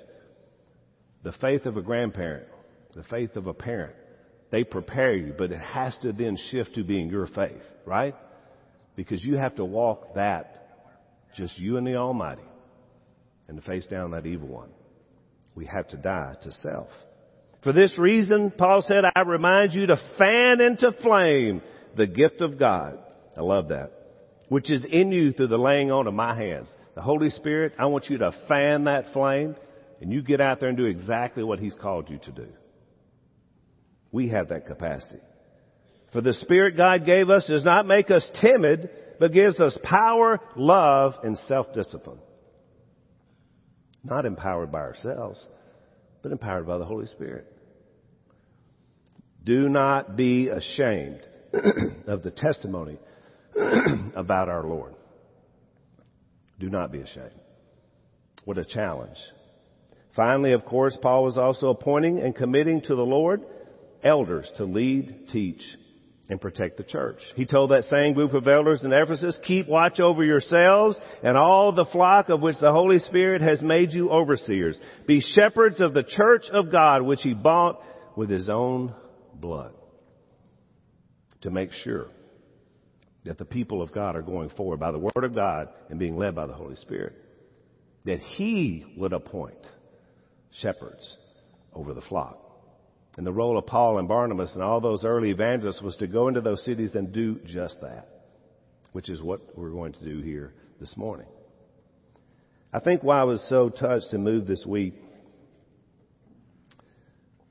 The 1.22 1.32
faith 1.32 1.66
of 1.66 1.76
a 1.76 1.82
grandparent, 1.82 2.46
the 2.96 3.02
faith 3.02 3.36
of 3.36 3.46
a 3.46 3.52
parent, 3.52 3.94
they 4.50 4.64
prepare 4.64 5.14
you, 5.14 5.34
but 5.36 5.52
it 5.52 5.60
has 5.60 5.94
to 5.98 6.14
then 6.14 6.38
shift 6.50 6.76
to 6.76 6.82
being 6.82 7.10
your 7.10 7.26
faith, 7.26 7.60
right? 7.84 8.14
Because 8.96 9.22
you 9.22 9.36
have 9.36 9.54
to 9.56 9.66
walk 9.66 10.14
that, 10.14 10.86
just 11.36 11.58
you 11.58 11.76
and 11.76 11.86
the 11.86 11.96
Almighty, 11.96 12.48
and 13.48 13.60
to 13.60 13.68
face 13.68 13.84
down 13.84 14.12
that 14.12 14.24
evil 14.24 14.48
one. 14.48 14.70
We 15.54 15.66
have 15.66 15.88
to 15.88 15.98
die 15.98 16.36
to 16.40 16.50
self. 16.50 16.88
For 17.62 17.72
this 17.72 17.98
reason, 17.98 18.50
Paul 18.50 18.82
said, 18.82 19.04
I 19.04 19.20
remind 19.20 19.72
you 19.72 19.86
to 19.86 20.00
fan 20.16 20.60
into 20.60 20.92
flame 21.02 21.60
the 21.96 22.06
gift 22.06 22.40
of 22.40 22.58
God. 22.58 22.98
I 23.36 23.42
love 23.42 23.68
that. 23.68 23.92
Which 24.48 24.70
is 24.70 24.84
in 24.84 25.12
you 25.12 25.32
through 25.32 25.48
the 25.48 25.58
laying 25.58 25.90
on 25.90 26.06
of 26.06 26.14
my 26.14 26.34
hands. 26.34 26.72
The 26.94 27.02
Holy 27.02 27.30
Spirit, 27.30 27.74
I 27.78 27.86
want 27.86 28.08
you 28.08 28.18
to 28.18 28.32
fan 28.48 28.84
that 28.84 29.12
flame 29.12 29.56
and 30.00 30.10
you 30.12 30.22
get 30.22 30.40
out 30.40 30.60
there 30.60 30.70
and 30.70 30.78
do 30.78 30.86
exactly 30.86 31.42
what 31.42 31.58
He's 31.58 31.74
called 31.74 32.08
you 32.08 32.18
to 32.18 32.32
do. 32.32 32.48
We 34.10 34.28
have 34.30 34.48
that 34.48 34.66
capacity. 34.66 35.20
For 36.12 36.20
the 36.20 36.32
Spirit 36.32 36.76
God 36.76 37.06
gave 37.06 37.28
us 37.28 37.46
does 37.46 37.64
not 37.64 37.86
make 37.86 38.10
us 38.10 38.28
timid, 38.40 38.90
but 39.20 39.32
gives 39.32 39.60
us 39.60 39.78
power, 39.84 40.40
love, 40.56 41.14
and 41.22 41.38
self-discipline. 41.38 42.18
Not 44.02 44.24
empowered 44.24 44.72
by 44.72 44.80
ourselves, 44.80 45.46
but 46.22 46.32
empowered 46.32 46.66
by 46.66 46.78
the 46.78 46.84
Holy 46.84 47.06
Spirit. 47.06 47.46
Do 49.44 49.68
not 49.68 50.16
be 50.16 50.48
ashamed 50.48 51.20
of 52.06 52.22
the 52.22 52.30
testimony 52.30 52.98
about 54.14 54.48
our 54.48 54.64
Lord. 54.64 54.94
Do 56.58 56.68
not 56.68 56.92
be 56.92 57.00
ashamed. 57.00 57.40
What 58.44 58.58
a 58.58 58.64
challenge. 58.64 59.16
Finally, 60.14 60.52
of 60.52 60.64
course, 60.64 60.96
Paul 61.00 61.24
was 61.24 61.38
also 61.38 61.68
appointing 61.68 62.20
and 62.20 62.34
committing 62.34 62.82
to 62.82 62.94
the 62.94 63.02
Lord 63.02 63.42
elders 64.02 64.50
to 64.56 64.64
lead, 64.64 65.28
teach, 65.30 65.62
and 66.30 66.40
protect 66.40 66.76
the 66.76 66.84
church. 66.84 67.18
He 67.34 67.44
told 67.44 67.72
that 67.72 67.84
same 67.84 68.14
group 68.14 68.34
of 68.34 68.46
elders 68.46 68.82
in 68.84 68.92
Ephesus, 68.92 69.38
keep 69.44 69.66
watch 69.66 69.98
over 69.98 70.24
yourselves 70.24 70.98
and 71.24 71.36
all 71.36 71.72
the 71.72 71.86
flock 71.86 72.28
of 72.28 72.40
which 72.40 72.54
the 72.60 72.72
Holy 72.72 73.00
Spirit 73.00 73.42
has 73.42 73.60
made 73.60 73.90
you 73.92 74.10
overseers. 74.10 74.78
Be 75.08 75.20
shepherds 75.20 75.80
of 75.80 75.92
the 75.92 76.04
church 76.04 76.44
of 76.52 76.70
God 76.70 77.02
which 77.02 77.20
he 77.22 77.34
bought 77.34 77.82
with 78.16 78.30
his 78.30 78.48
own 78.48 78.94
blood. 79.34 79.74
To 81.42 81.50
make 81.50 81.72
sure 81.72 82.06
that 83.24 83.38
the 83.38 83.44
people 83.44 83.82
of 83.82 83.92
God 83.92 84.14
are 84.14 84.22
going 84.22 84.50
forward 84.50 84.78
by 84.78 84.92
the 84.92 84.98
word 84.98 85.24
of 85.24 85.34
God 85.34 85.68
and 85.88 85.98
being 85.98 86.16
led 86.16 86.36
by 86.36 86.46
the 86.46 86.52
Holy 86.52 86.76
Spirit. 86.76 87.14
That 88.04 88.20
he 88.20 88.84
would 88.96 89.12
appoint 89.12 89.58
shepherds 90.52 91.18
over 91.72 91.92
the 91.92 92.02
flock. 92.02 92.49
And 93.20 93.26
the 93.26 93.32
role 93.32 93.58
of 93.58 93.66
Paul 93.66 93.98
and 93.98 94.08
Barnabas 94.08 94.54
and 94.54 94.62
all 94.62 94.80
those 94.80 95.04
early 95.04 95.28
evangelists 95.30 95.82
was 95.82 95.94
to 95.96 96.06
go 96.06 96.28
into 96.28 96.40
those 96.40 96.64
cities 96.64 96.94
and 96.94 97.12
do 97.12 97.38
just 97.44 97.78
that, 97.82 98.08
which 98.92 99.10
is 99.10 99.20
what 99.20 99.42
we're 99.58 99.68
going 99.68 99.92
to 99.92 100.02
do 100.02 100.22
here 100.22 100.54
this 100.80 100.96
morning. 100.96 101.26
I 102.72 102.80
think 102.80 103.02
why 103.02 103.20
I 103.20 103.24
was 103.24 103.46
so 103.50 103.68
touched 103.68 104.14
and 104.14 104.24
moved 104.24 104.46
this 104.46 104.64
week 104.64 104.94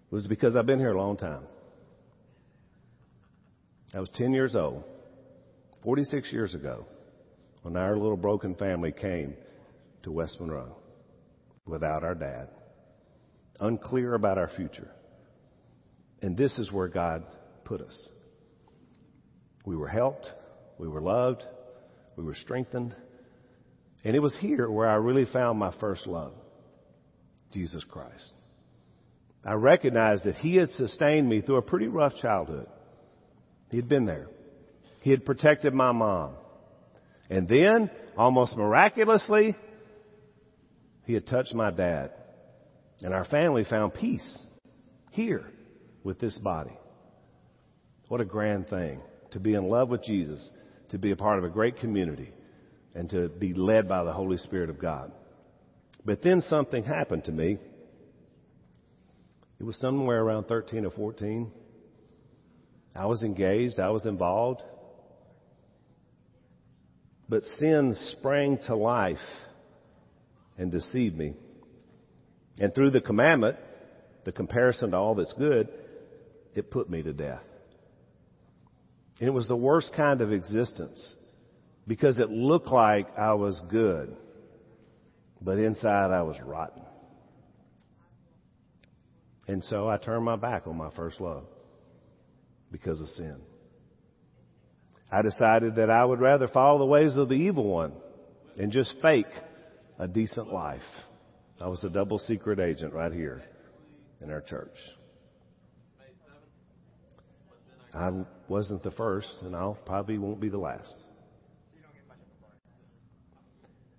was 0.10 0.26
because 0.26 0.56
I've 0.56 0.66
been 0.66 0.80
here 0.80 0.94
a 0.94 1.00
long 1.00 1.18
time. 1.18 1.44
I 3.94 4.00
was 4.00 4.10
10 4.16 4.34
years 4.34 4.56
old, 4.56 4.84
46 5.84 6.34
years 6.34 6.56
ago, 6.56 6.88
when 7.62 7.78
our 7.78 7.96
little 7.96 8.18
broken 8.18 8.56
family 8.56 8.92
came 8.92 9.36
to 10.02 10.12
West 10.12 10.40
Monroe 10.40 10.78
without 11.68 12.04
our 12.04 12.16
dad, 12.16 12.48
unclear 13.60 14.16
about 14.16 14.40
our 14.40 14.50
future. 14.50 14.90
And 16.22 16.36
this 16.36 16.58
is 16.58 16.72
where 16.72 16.88
God 16.88 17.24
put 17.64 17.82
us. 17.82 18.10
We 19.66 19.76
were 19.76 19.88
helped. 19.88 20.30
We 20.78 20.88
were 20.88 21.02
loved. 21.02 21.44
We 22.16 22.24
were 22.24 22.36
strengthened. 22.36 22.96
And 24.04 24.16
it 24.16 24.20
was 24.20 24.36
here 24.40 24.70
where 24.70 24.88
I 24.88 24.96
really 24.96 25.26
found 25.26 25.60
my 25.60 25.74
first 25.80 26.08
love, 26.08 26.34
Jesus 27.52 27.84
Christ. 27.84 28.34
I 29.46 29.54
recognized 29.54 30.26
that 30.26 30.36
He 30.36 30.56
had 30.56 30.70
sustained 30.72 31.30
me 31.30 31.42
through 31.42 31.58
a 31.58 31.62
pretty 31.62 31.88
rough 31.88 32.14
childhood. 32.22 32.68
He 33.70 33.78
had 33.78 33.88
been 33.88 34.06
there. 34.06 34.28
He 35.02 35.12
had 35.12 35.26
protected 35.26 35.74
my 35.74 35.92
mom. 35.92 36.34
And 37.30 37.48
then, 37.48 37.90
almost 38.18 38.58
miraculously, 38.58 39.56
He 41.06 41.14
had 41.14 41.28
touched 41.28 41.54
my 41.54 41.72
dad. 41.72 42.12
And 43.02 43.14
our 43.14 43.26
family 43.26 43.64
found 43.64 43.94
peace 43.94 44.38
here 45.12 45.46
with 46.04 46.20
this 46.20 46.38
body. 46.40 46.78
What 48.08 48.22
a 48.22 48.26
grand 48.26 48.68
thing 48.70 49.02
to 49.32 49.40
be 49.40 49.54
in 49.54 49.70
love 49.70 49.90
with 49.90 50.04
Jesus, 50.04 50.50
to 50.90 50.98
be 50.98 51.12
a 51.12 51.16
part 51.16 51.38
of 51.38 51.46
a 51.46 51.50
great 51.50 51.78
community, 51.80 52.32
and 52.96 53.10
to 53.12 53.30
be 53.30 53.54
led 53.54 53.88
by 53.88 54.04
the 54.04 54.12
Holy 54.12 54.38
Spirit 54.38 54.70
of 54.70 54.80
God. 54.80 55.12
But 56.04 56.24
then 56.24 56.42
something 56.42 56.84
happened 56.84 57.26
to 57.26 57.32
me. 57.32 57.58
It 59.60 59.64
was 59.64 59.78
somewhere 59.78 60.24
around 60.24 60.46
13 60.46 60.86
or 60.86 60.92
14. 60.92 61.52
I 62.96 63.06
was 63.06 63.22
engaged, 63.22 63.80
I 63.80 63.90
was 63.90 64.06
involved. 64.06 64.64
But 67.28 67.44
sin 67.60 67.96
sprang 68.18 68.58
to 68.66 68.76
life 68.76 69.18
and 70.58 70.72
deceived 70.72 71.16
me. 71.16 71.34
And 72.60 72.74
through 72.74 72.90
the 72.92 73.02
commandment, 73.02 73.58
the 74.26 74.32
comparison 74.32 74.92
to 74.92 74.98
all 74.98 75.16
that's 75.16 75.34
good, 75.34 75.70
it 76.56 76.72
put 76.72 76.90
me 76.90 77.02
to 77.04 77.14
death. 77.14 77.44
And 79.20 79.28
it 79.28 79.32
was 79.32 79.48
the 79.48 79.56
worst 79.56 79.92
kind 79.96 80.22
of 80.22 80.32
existence 80.32 81.16
because 81.88 82.18
it 82.18 82.30
looked 82.30 82.70
like 82.70 83.08
I 83.18 83.34
was 83.34 83.60
good, 83.70 84.16
but 85.42 85.58
inside 85.58 86.12
I 86.12 86.22
was 86.22 86.38
rotten. 86.46 86.84
And 89.48 89.64
so 89.64 89.90
I 89.90 89.98
turned 89.98 90.24
my 90.24 90.36
back 90.36 90.68
on 90.68 90.78
my 90.78 90.92
first 90.96 91.20
love 91.20 91.44
because 92.72 93.02
of 93.02 93.08
sin. 93.10 93.42
I 95.12 95.24
decided 95.24 95.76
that 95.76 95.90
I 95.90 96.06
would 96.06 96.20
rather 96.20 96.48
follow 96.48 96.78
the 96.78 96.86
ways 96.86 97.18
of 97.18 97.30
the 97.30 97.36
evil 97.36 97.66
one 97.66 97.94
and 98.58 98.72
just 98.72 98.94
fake 99.02 99.26
a 99.98 100.08
decent 100.08 100.54
life. 100.54 100.82
I 101.60 101.68
was 101.68 101.84
a 101.84 101.90
double 101.90 102.20
secret 102.20 102.60
agent 102.60 102.94
right 102.94 103.12
here 103.12 103.42
in 104.22 104.32
our 104.32 104.42
church. 104.42 104.76
I 107.94 108.12
wasn't 108.48 108.84
the 108.84 108.92
first, 108.92 109.34
and 109.42 109.56
I'll 109.56 109.78
probably 109.86 110.18
won't 110.18 110.40
be 110.40 110.50
the 110.50 110.60
last. 110.60 110.96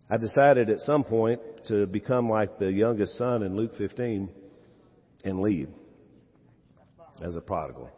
I 0.09 0.17
decided 0.17 0.71
at 0.71 0.81
some 0.81 1.05
point 1.05 1.41
to 1.69 1.87
become 1.87 2.29
like 2.29 2.59
the 2.59 2.71
youngest 2.71 3.17
son 3.17 3.43
in 3.43 3.57
Luke 3.57 3.73
15 3.79 4.29
and 5.25 5.41
leave 5.41 5.69
as 7.23 7.37
a 7.37 7.41
prodigal. 7.41 7.91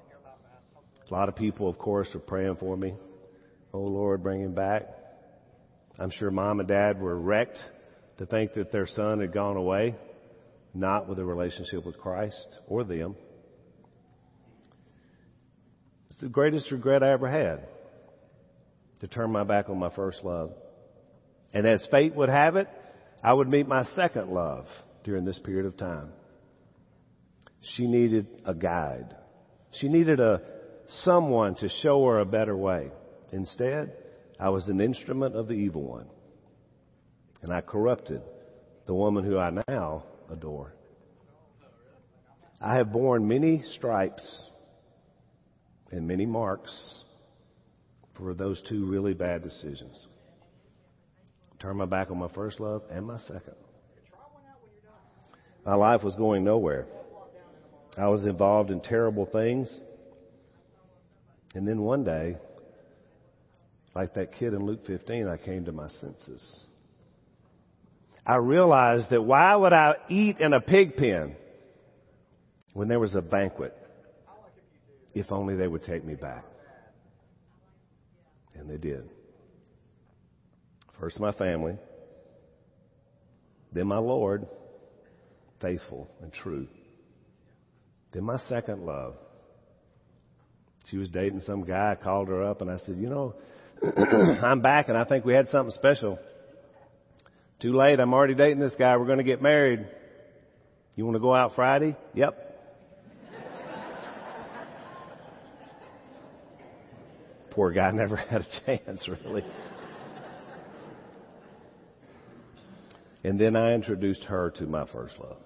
A 1.11 1.14
lot 1.14 1.28
of 1.28 1.37
people, 1.37 1.68
of 1.68 1.78
course, 1.78 2.09
are 2.14 2.20
praying 2.20 2.57
for 2.57 2.76
me. 2.76 2.94
Oh 3.72 3.81
Lord, 3.81 4.22
bring 4.22 4.42
him 4.42 4.55
back. 4.55 4.83
I'm 5.98 6.11
sure 6.11 6.31
mom 6.31 6.61
and 6.61 6.68
dad 6.68 7.00
were 7.00 7.18
wrecked 7.18 7.59
to 8.18 8.26
think 8.26 8.55
that 8.55 8.72
their 8.72 8.87
son 8.87 9.20
had 9.20 9.33
gone 9.33 9.57
away, 9.57 9.94
not 10.74 11.09
with 11.09 11.18
a 11.18 11.24
relationship 11.24 11.87
with 11.87 11.98
Christ 11.98 12.59
or 12.66 12.85
them. 12.85 13.16
The 16.23 16.29
greatest 16.29 16.71
regret 16.71 17.03
I 17.03 17.11
ever 17.11 17.29
had 17.29 17.67
to 19.01 19.09
turn 19.09 19.33
my 19.33 19.43
back 19.43 19.69
on 19.69 19.77
my 19.77 19.91
first 19.91 20.23
love. 20.23 20.53
And 21.53 21.67
as 21.67 21.85
fate 21.91 22.15
would 22.15 22.29
have 22.29 22.55
it, 22.55 22.69
I 23.25 23.33
would 23.33 23.49
meet 23.49 23.67
my 23.67 23.83
second 23.83 24.31
love 24.31 24.67
during 25.03 25.25
this 25.25 25.41
period 25.41 25.67
of 25.67 25.77
time. 25.77 26.11
She 27.75 27.89
needed 27.89 28.29
a 28.47 28.55
guide. 28.55 29.17
She 29.73 29.89
needed 29.89 30.21
a 30.21 30.43
someone 31.03 31.57
to 31.57 31.69
show 31.69 32.05
her 32.07 32.21
a 32.21 32.25
better 32.25 32.57
way. 32.57 32.93
Instead, 33.33 33.93
I 34.39 34.51
was 34.51 34.69
an 34.69 34.81
instrument 34.81 35.35
of 35.35 35.49
the 35.49 35.55
evil 35.55 35.83
one. 35.83 36.07
And 37.43 37.53
I 37.53 37.63
corrupted 37.63 38.23
the 38.87 38.95
woman 38.95 39.25
who 39.25 39.39
I 39.39 39.51
now 39.67 40.05
adore. 40.31 40.73
I 42.61 42.77
have 42.77 42.93
borne 42.93 43.27
many 43.27 43.63
stripes 43.75 44.51
and 45.92 46.09
many 46.09 46.26
marks 46.26 46.94
for 48.16 48.35
those 48.35 48.61
two 48.68 48.87
really 48.87 49.14
bad 49.14 49.42
decisions. 49.42 50.07
Turn 51.61 51.76
my 51.76 51.85
back 51.85 52.11
on 52.11 52.18
my 52.18 52.28
first 52.35 52.59
love 52.59 52.83
and 52.90 53.07
my 53.07 53.18
second. 53.18 53.55
My 55.64 55.74
life 55.74 56.02
was 56.02 56.16
going 56.16 56.42
nowhere. 56.42 56.87
I 57.96 58.09
was 58.09 58.26
involved 58.26 58.70
in 58.70 58.81
terrible 58.81 59.26
things. 59.26 59.78
And 61.55 61.68
then 61.68 61.83
one 61.83 62.02
day, 62.02 62.37
like 63.94 64.14
that 64.14 64.33
kid 64.33 64.55
in 64.55 64.64
Luke 64.64 64.87
15, 64.87 65.28
I 65.28 65.37
came 65.37 65.66
to 65.66 65.72
my 65.72 65.88
senses. 65.88 66.61
I 68.26 68.37
realized 68.37 69.11
that 69.11 69.22
why 69.22 69.55
would 69.55 69.72
I 69.72 69.96
eat 70.09 70.38
in 70.38 70.52
a 70.52 70.61
pig 70.61 70.96
pen 70.96 71.37
when 72.72 72.88
there 72.88 73.00
was 73.00 73.14
a 73.14 73.22
banquet? 73.22 73.76
If 75.14 75.31
only 75.31 75.57
they 75.57 75.68
would 75.68 75.83
take 75.83 76.05
me 76.05 76.14
back. 76.14 76.44
And 78.55 78.68
they 78.68 78.77
did. 78.77 79.09
First 81.01 81.18
my 81.18 81.33
family, 81.33 81.77
then 83.72 83.87
my 83.87 83.98
Lord, 83.98 84.46
faithful 85.61 86.09
and 86.20 86.33
true. 86.33 86.68
Then 88.12 88.25
my 88.25 88.37
second 88.37 88.85
love. 88.85 89.14
She 90.90 90.98
was 90.98 91.09
dating 91.09 91.40
some 91.40 91.64
guy. 91.64 91.92
I 91.92 91.94
called 92.03 92.29
her 92.29 92.42
up 92.42 92.61
and 92.61 92.70
I 92.70 92.77
said, 92.79 92.96
you 92.96 93.09
know, 93.09 93.35
I'm 94.42 94.61
back 94.61 94.88
and 94.88 94.98
I 94.98 95.05
think 95.05 95.25
we 95.25 95.33
had 95.33 95.48
something 95.48 95.72
special. 95.72 96.18
Too 97.61 97.77
late. 97.77 98.01
I'm 98.01 98.12
already 98.12 98.35
dating 98.35 98.59
this 98.59 98.75
guy. 98.79 98.96
We're 98.96 99.07
going 99.07 99.18
to 99.18 99.25
get 99.25 99.40
married. 99.40 99.87
You 100.96 101.05
want 101.05 101.14
to 101.14 101.20
go 101.20 101.35
out 101.35 101.55
Friday? 101.55 101.96
Yep. 102.14 102.52
Poor 107.53 107.71
guy 107.73 107.91
never 107.95 108.17
had 108.17 108.43
a 108.43 108.61
chance, 108.67 109.09
really. 109.09 109.45
And 113.25 113.41
then 113.41 113.55
I 113.55 113.75
introduced 113.75 114.25
her 114.25 114.51
to 114.57 114.67
my 114.67 114.87
first 114.93 115.19
love. 115.19 115.37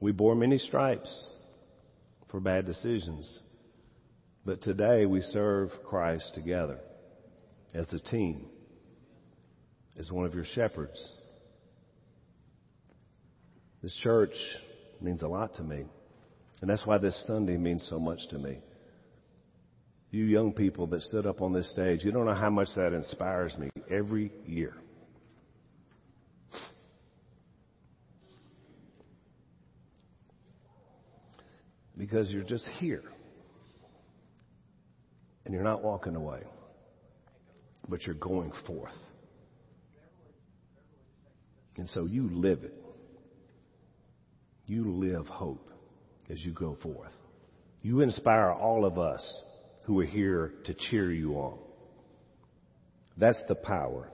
We 0.00 0.12
bore 0.12 0.34
many 0.34 0.58
stripes 0.58 1.30
for 2.30 2.40
bad 2.40 2.66
decisions. 2.66 3.40
But 4.44 4.62
today 4.62 5.06
we 5.06 5.20
serve 5.20 5.70
Christ 5.84 6.32
together 6.34 6.78
as 7.74 7.92
a 7.92 7.98
team, 7.98 8.46
as 9.98 10.10
one 10.10 10.24
of 10.24 10.34
your 10.34 10.44
shepherds. 10.44 11.14
This 13.82 13.94
church 14.02 14.34
means 15.00 15.22
a 15.22 15.28
lot 15.28 15.54
to 15.56 15.62
me. 15.62 15.84
And 16.60 16.70
that's 16.70 16.86
why 16.86 16.98
this 16.98 17.24
Sunday 17.26 17.56
means 17.56 17.86
so 17.88 17.98
much 17.98 18.20
to 18.30 18.38
me. 18.38 18.60
You 20.10 20.24
young 20.24 20.52
people 20.52 20.88
that 20.88 21.02
stood 21.02 21.24
up 21.24 21.40
on 21.40 21.52
this 21.52 21.70
stage, 21.72 22.04
you 22.04 22.10
don't 22.10 22.26
know 22.26 22.34
how 22.34 22.50
much 22.50 22.68
that 22.74 22.92
inspires 22.92 23.56
me 23.56 23.70
every 23.88 24.32
year. 24.44 24.74
Because 31.96 32.30
you're 32.30 32.42
just 32.42 32.64
here. 32.78 33.04
And 35.44 35.54
you're 35.54 35.62
not 35.62 35.82
walking 35.82 36.16
away, 36.16 36.42
but 37.88 38.04
you're 38.06 38.14
going 38.16 38.52
forth. 38.66 38.94
And 41.76 41.88
so 41.88 42.06
you 42.06 42.28
live 42.30 42.62
it. 42.64 42.74
You 44.66 44.92
live 44.92 45.26
hope 45.26 45.70
as 46.30 46.44
you 46.44 46.52
go 46.52 46.76
forth. 46.82 47.12
You 47.82 48.00
inspire 48.00 48.52
all 48.52 48.84
of 48.84 48.98
us 48.98 49.42
who 49.90 49.98
are 49.98 50.04
here 50.04 50.52
to 50.64 50.72
cheer 50.72 51.10
you 51.10 51.34
on. 51.34 51.58
That's 53.16 53.42
the 53.48 53.56
power 53.56 54.08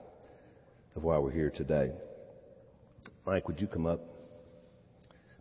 of 0.95 1.03
why 1.03 1.19
we're 1.19 1.29
here 1.29 1.51
today. 1.51 1.91
Mike, 3.27 3.47
would 3.47 3.61
you 3.61 3.67
come 3.67 3.85
up? 3.85 4.01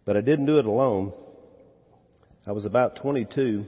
But 0.05 0.19
I 0.19 0.21
didn't 0.21 0.45
do 0.45 0.59
it 0.59 0.67
alone. 0.67 1.15
I 2.47 2.53
was 2.53 2.67
about 2.67 2.97
22 2.97 3.65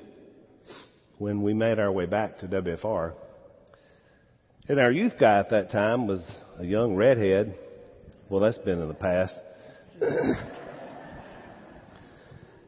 when 1.16 1.40
we 1.40 1.54
made 1.54 1.78
our 1.78 1.90
way 1.90 2.04
back 2.04 2.40
to 2.40 2.48
WFR. 2.48 3.14
And 4.68 4.78
our 4.78 4.92
youth 4.92 5.14
guy 5.18 5.38
at 5.38 5.48
that 5.48 5.70
time 5.70 6.06
was 6.06 6.30
a 6.58 6.66
young 6.66 6.96
redhead. 6.96 7.54
Well, 8.28 8.42
that's 8.42 8.58
been 8.58 8.78
in 8.78 8.88
the 8.88 8.92
past. 8.92 9.34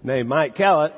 Named 0.02 0.26
Mike 0.26 0.54
Kellett. 0.54 0.94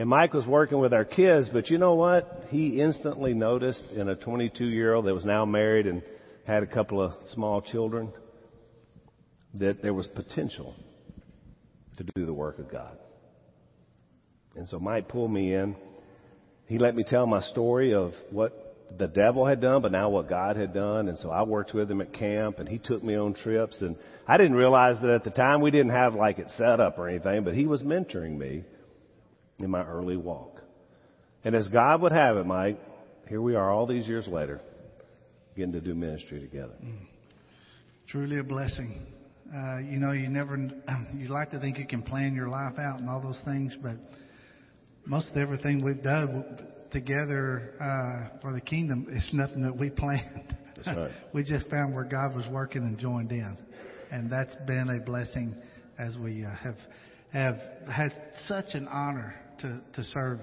And 0.00 0.08
Mike 0.08 0.32
was 0.32 0.46
working 0.46 0.78
with 0.78 0.94
our 0.94 1.04
kids, 1.04 1.50
but 1.52 1.68
you 1.68 1.76
know 1.76 1.92
what? 1.92 2.44
He 2.48 2.80
instantly 2.80 3.34
noticed 3.34 3.84
in 3.92 4.08
a 4.08 4.16
22 4.16 4.64
year 4.64 4.94
old 4.94 5.04
that 5.04 5.14
was 5.14 5.26
now 5.26 5.44
married 5.44 5.86
and 5.86 6.02
had 6.46 6.62
a 6.62 6.66
couple 6.66 7.02
of 7.02 7.12
small 7.34 7.60
children 7.60 8.10
that 9.52 9.82
there 9.82 9.92
was 9.92 10.08
potential 10.08 10.74
to 11.98 12.04
do 12.14 12.24
the 12.24 12.32
work 12.32 12.58
of 12.58 12.72
God. 12.72 12.96
And 14.56 14.66
so 14.66 14.78
Mike 14.78 15.06
pulled 15.06 15.30
me 15.30 15.52
in. 15.52 15.76
He 16.64 16.78
let 16.78 16.96
me 16.96 17.04
tell 17.06 17.26
my 17.26 17.42
story 17.42 17.92
of 17.92 18.14
what 18.30 18.78
the 18.96 19.06
devil 19.06 19.44
had 19.44 19.60
done, 19.60 19.82
but 19.82 19.92
now 19.92 20.08
what 20.08 20.30
God 20.30 20.56
had 20.56 20.72
done. 20.72 21.08
And 21.08 21.18
so 21.18 21.30
I 21.30 21.42
worked 21.42 21.74
with 21.74 21.90
him 21.90 22.00
at 22.00 22.14
camp 22.14 22.58
and 22.58 22.66
he 22.66 22.78
took 22.78 23.04
me 23.04 23.16
on 23.16 23.34
trips. 23.34 23.82
And 23.82 23.96
I 24.26 24.38
didn't 24.38 24.56
realize 24.56 24.96
that 25.02 25.10
at 25.10 25.24
the 25.24 25.30
time 25.30 25.60
we 25.60 25.70
didn't 25.70 25.92
have 25.92 26.14
like 26.14 26.38
it 26.38 26.48
set 26.56 26.80
up 26.80 26.98
or 26.98 27.06
anything, 27.06 27.44
but 27.44 27.52
he 27.52 27.66
was 27.66 27.82
mentoring 27.82 28.38
me 28.38 28.64
in 29.60 29.70
my 29.70 29.84
early 29.84 30.16
walk. 30.16 30.60
And 31.44 31.54
as 31.54 31.68
God 31.68 32.02
would 32.02 32.12
have 32.12 32.36
it, 32.36 32.46
Mike, 32.46 32.78
here 33.28 33.40
we 33.40 33.54
are 33.54 33.70
all 33.70 33.86
these 33.86 34.06
years 34.06 34.26
later, 34.26 34.60
getting 35.56 35.72
to 35.72 35.80
do 35.80 35.94
ministry 35.94 36.40
together. 36.40 36.74
Mm. 36.84 37.06
Truly 38.08 38.38
a 38.38 38.44
blessing. 38.44 39.06
Uh, 39.54 39.78
you 39.78 39.98
know, 39.98 40.12
you 40.12 40.28
never, 40.28 40.56
you 41.14 41.28
like 41.28 41.50
to 41.50 41.60
think 41.60 41.78
you 41.78 41.86
can 41.86 42.02
plan 42.02 42.34
your 42.34 42.48
life 42.48 42.74
out 42.78 42.98
and 43.00 43.08
all 43.08 43.20
those 43.22 43.40
things, 43.44 43.76
but 43.82 43.96
most 45.06 45.30
of 45.30 45.36
everything 45.36 45.84
we've 45.84 46.02
done 46.02 46.44
together 46.92 47.74
uh, 47.80 48.38
for 48.40 48.52
the 48.52 48.60
kingdom 48.60 49.06
is 49.10 49.28
nothing 49.32 49.62
that 49.62 49.76
we 49.76 49.90
planned. 49.96 50.56
That's 50.76 50.88
right. 50.88 51.10
we 51.34 51.44
just 51.44 51.68
found 51.68 51.94
where 51.94 52.04
God 52.04 52.34
was 52.34 52.46
working 52.50 52.82
and 52.82 52.98
joined 52.98 53.30
in, 53.30 53.56
and 54.10 54.30
that's 54.30 54.56
been 54.66 54.88
a 54.90 55.04
blessing 55.04 55.54
as 55.98 56.16
we 56.16 56.44
uh, 56.44 56.56
have 56.56 56.76
have 57.32 57.56
had 57.92 58.10
such 58.46 58.74
an 58.74 58.88
honor 58.88 59.34
to 59.62 59.80
to 59.94 60.04
serve 60.04 60.40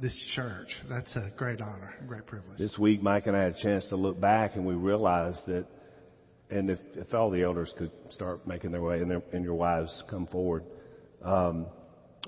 this 0.00 0.16
church. 0.34 0.68
That's 0.88 1.14
a 1.16 1.30
great 1.36 1.60
honor, 1.60 1.94
a 2.00 2.04
great 2.04 2.26
privilege. 2.26 2.58
This 2.58 2.76
week, 2.78 3.02
Mike 3.02 3.26
and 3.26 3.36
I 3.36 3.44
had 3.44 3.54
a 3.54 3.62
chance 3.62 3.88
to 3.88 3.96
look 3.96 4.20
back, 4.20 4.56
and 4.56 4.66
we 4.66 4.74
realized 4.74 5.46
that, 5.46 5.66
and 6.50 6.70
if, 6.70 6.78
if 6.94 7.14
all 7.14 7.30
the 7.30 7.42
elders 7.42 7.72
could 7.78 7.90
start 8.10 8.46
making 8.46 8.72
their 8.72 8.82
way 8.82 9.00
and, 9.00 9.10
their, 9.10 9.22
and 9.32 9.44
your 9.44 9.54
wives 9.54 10.02
come 10.10 10.26
forward. 10.26 10.64
Um, 11.22 11.66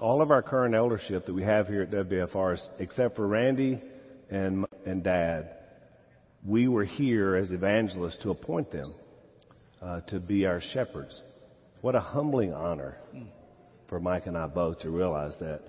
all 0.01 0.23
of 0.23 0.31
our 0.31 0.43
current 0.43 0.75
eldership 0.75 1.27
that 1.27 1.33
we 1.33 1.43
have 1.43 1.67
here 1.67 1.83
at 1.83 1.91
WFR, 1.91 2.59
except 2.79 3.17
for 3.17 3.27
Randy 3.27 3.81
and, 4.31 4.67
and 4.85 5.03
Dad, 5.03 5.51
we 6.45 6.69
were 6.69 6.85
here 6.85 7.35
as 7.37 7.51
evangelists 7.51 8.19
to 8.23 8.31
appoint 8.31 8.71
them 8.71 8.95
uh, 9.83 10.01
to 10.03 10.21
be 10.21 10.47
our 10.47 10.61
shepherds. 10.61 11.23
What 11.81 11.95
a 11.95 12.01
humbling 12.01 12.53
honor 12.53 12.97
for 13.89 14.01
Mike 14.01 14.27
and 14.27 14.37
I 14.37 14.47
both 14.47 14.81
to 14.81 14.91
realize 14.91 15.35
that. 15.41 15.63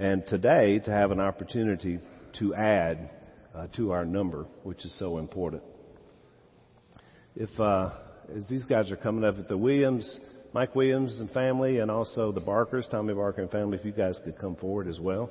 And 0.00 0.26
today 0.26 0.78
to 0.78 0.90
have 0.90 1.10
an 1.10 1.20
opportunity 1.20 1.98
to 2.38 2.54
add 2.54 3.10
uh, 3.54 3.66
to 3.76 3.92
our 3.92 4.06
number, 4.06 4.46
which 4.62 4.82
is 4.86 4.98
so 4.98 5.18
important. 5.18 5.62
If 7.36 7.50
uh, 7.60 7.90
as 8.34 8.48
these 8.48 8.64
guys 8.64 8.90
are 8.90 8.96
coming 8.96 9.24
up, 9.24 9.38
at 9.38 9.46
the 9.46 9.58
Williams, 9.58 10.18
Mike 10.54 10.74
Williams 10.74 11.20
and 11.20 11.30
family, 11.32 11.78
and 11.78 11.90
also 11.90 12.32
the 12.32 12.40
Barkers, 12.40 12.88
Tommy 12.90 13.12
Barker 13.12 13.42
and 13.42 13.50
family, 13.50 13.76
if 13.76 13.84
you 13.84 13.92
guys 13.92 14.18
could 14.24 14.38
come 14.38 14.56
forward 14.56 14.88
as 14.88 14.98
well. 14.98 15.30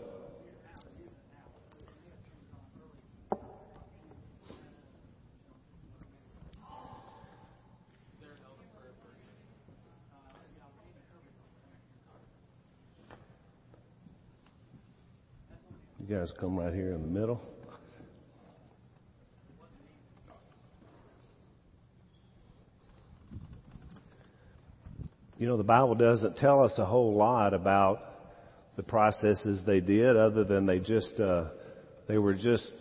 You 16.10 16.16
guys 16.30 16.40
come 16.40 16.58
right 16.58 16.74
here 16.74 16.94
in 16.94 17.02
the 17.02 17.08
middle. 17.08 17.40
You 25.38 25.48
know, 25.48 25.58
the 25.58 25.64
Bible 25.64 25.96
doesn't 25.96 26.38
tell 26.38 26.64
us 26.64 26.74
a 26.78 26.86
whole 26.86 27.16
lot 27.16 27.54
about 27.54 28.02
the 28.76 28.84
processes 28.84 29.62
they 29.66 29.80
did 29.80 30.18
other 30.18 30.44
than 30.44 30.66
they 30.66 30.80
just, 30.80 31.18
uh, 31.20 31.46
they 32.08 32.18
were 32.18 32.34
just, 32.34 32.74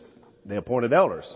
they 0.44 0.56
appointed 0.56 0.92
elders, 0.92 1.32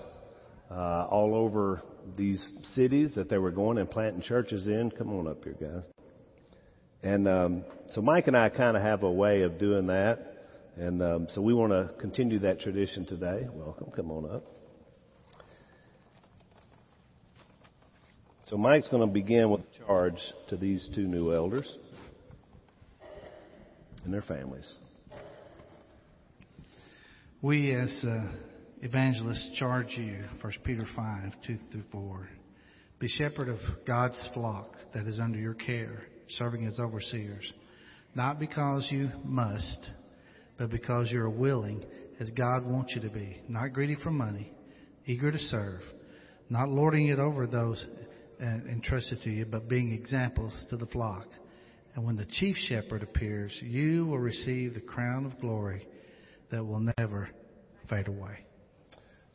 uh, 0.71 1.07
all 1.09 1.35
over 1.35 1.83
these 2.17 2.53
cities 2.75 3.15
that 3.15 3.29
they 3.29 3.39
were 3.39 3.53
going 3.53 3.79
and 3.79 3.89
planting 3.89 4.23
churches 4.23 4.67
in. 4.67 4.91
Come 4.91 5.13
on 5.17 5.29
up 5.29 5.45
here, 5.45 5.55
guys. 5.61 5.85
And, 7.05 7.29
um, 7.29 7.65
so 7.93 8.01
Mike 8.01 8.27
and 8.27 8.37
I 8.37 8.49
kind 8.49 8.77
of 8.77 8.83
have 8.83 9.05
a 9.05 9.11
way 9.11 9.43
of 9.43 9.59
doing 9.59 9.87
that. 9.89 10.32
And, 10.77 11.03
um, 11.03 11.27
so 11.31 11.43
we 11.43 11.53
want 11.53 11.73
to 11.73 11.91
continue 12.01 12.39
that 12.41 12.61
tradition 12.61 13.05
today. 13.05 13.47
Welcome. 13.53 13.91
Come 13.95 14.11
on 14.11 14.31
up. 14.31 14.45
So 18.47 18.57
Mike's 18.57 18.89
going 18.89 19.07
to 19.07 19.13
begin 19.13 19.51
with 19.51 19.61
a 19.63 19.87
charge 19.87 20.19
to 20.49 20.57
these 20.57 20.89
two 20.95 21.07
new 21.07 21.33
elders 21.33 21.79
and 24.05 24.13
their 24.13 24.23
families. 24.23 24.75
We, 27.41 27.75
as 27.75 27.91
uh, 28.05 28.33
evangelists, 28.83 29.53
charge 29.59 29.95
you, 29.97 30.25
1 30.41 30.53
Peter 30.65 30.87
5, 30.95 31.33
2 31.47 31.59
through 31.71 31.83
4. 31.91 32.29
Be 32.99 33.09
shepherd 33.09 33.49
of 33.49 33.59
God's 33.87 34.29
flock 34.33 34.75
that 34.95 35.07
is 35.07 35.19
under 35.19 35.39
your 35.39 35.55
care, 35.55 36.03
serving 36.29 36.67
as 36.67 36.79
overseers, 36.79 37.53
not 38.15 38.39
because 38.39 38.87
you 38.91 39.11
must, 39.25 39.91
but 40.63 40.71
because 40.71 41.11
you 41.11 41.21
are 41.21 41.29
willing, 41.29 41.85
as 42.21 42.31
God 42.31 42.65
wants 42.65 42.95
you 42.95 43.01
to 43.01 43.11
be, 43.11 43.43
not 43.49 43.73
greedy 43.73 43.97
for 43.97 44.13
money, 44.13 44.53
eager 45.07 45.33
to 45.33 45.39
serve, 45.39 45.81
not 46.49 46.69
lording 46.69 47.09
it 47.09 47.19
over 47.19 47.49
those 47.49 47.85
uh, 48.41 48.45
entrusted 48.71 49.21
to 49.25 49.31
you, 49.31 49.45
but 49.45 49.69
being 49.69 49.91
examples 49.91 50.55
to 50.71 50.77
the 50.77 50.87
flock. 50.87 51.27
And 51.97 52.05
when 52.05 52.15
the 52.15 52.27
chief 52.27 52.55
shepherd 52.69 53.03
appears, 53.03 53.59
you 53.61 54.07
will 54.07 54.21
receive 54.21 54.75
the 54.75 54.81
crown 54.81 55.27
of 55.27 55.41
glory 55.41 55.85
that 56.53 56.65
will 56.65 56.89
never 56.97 57.29
fade 57.91 58.07
away. 58.07 58.47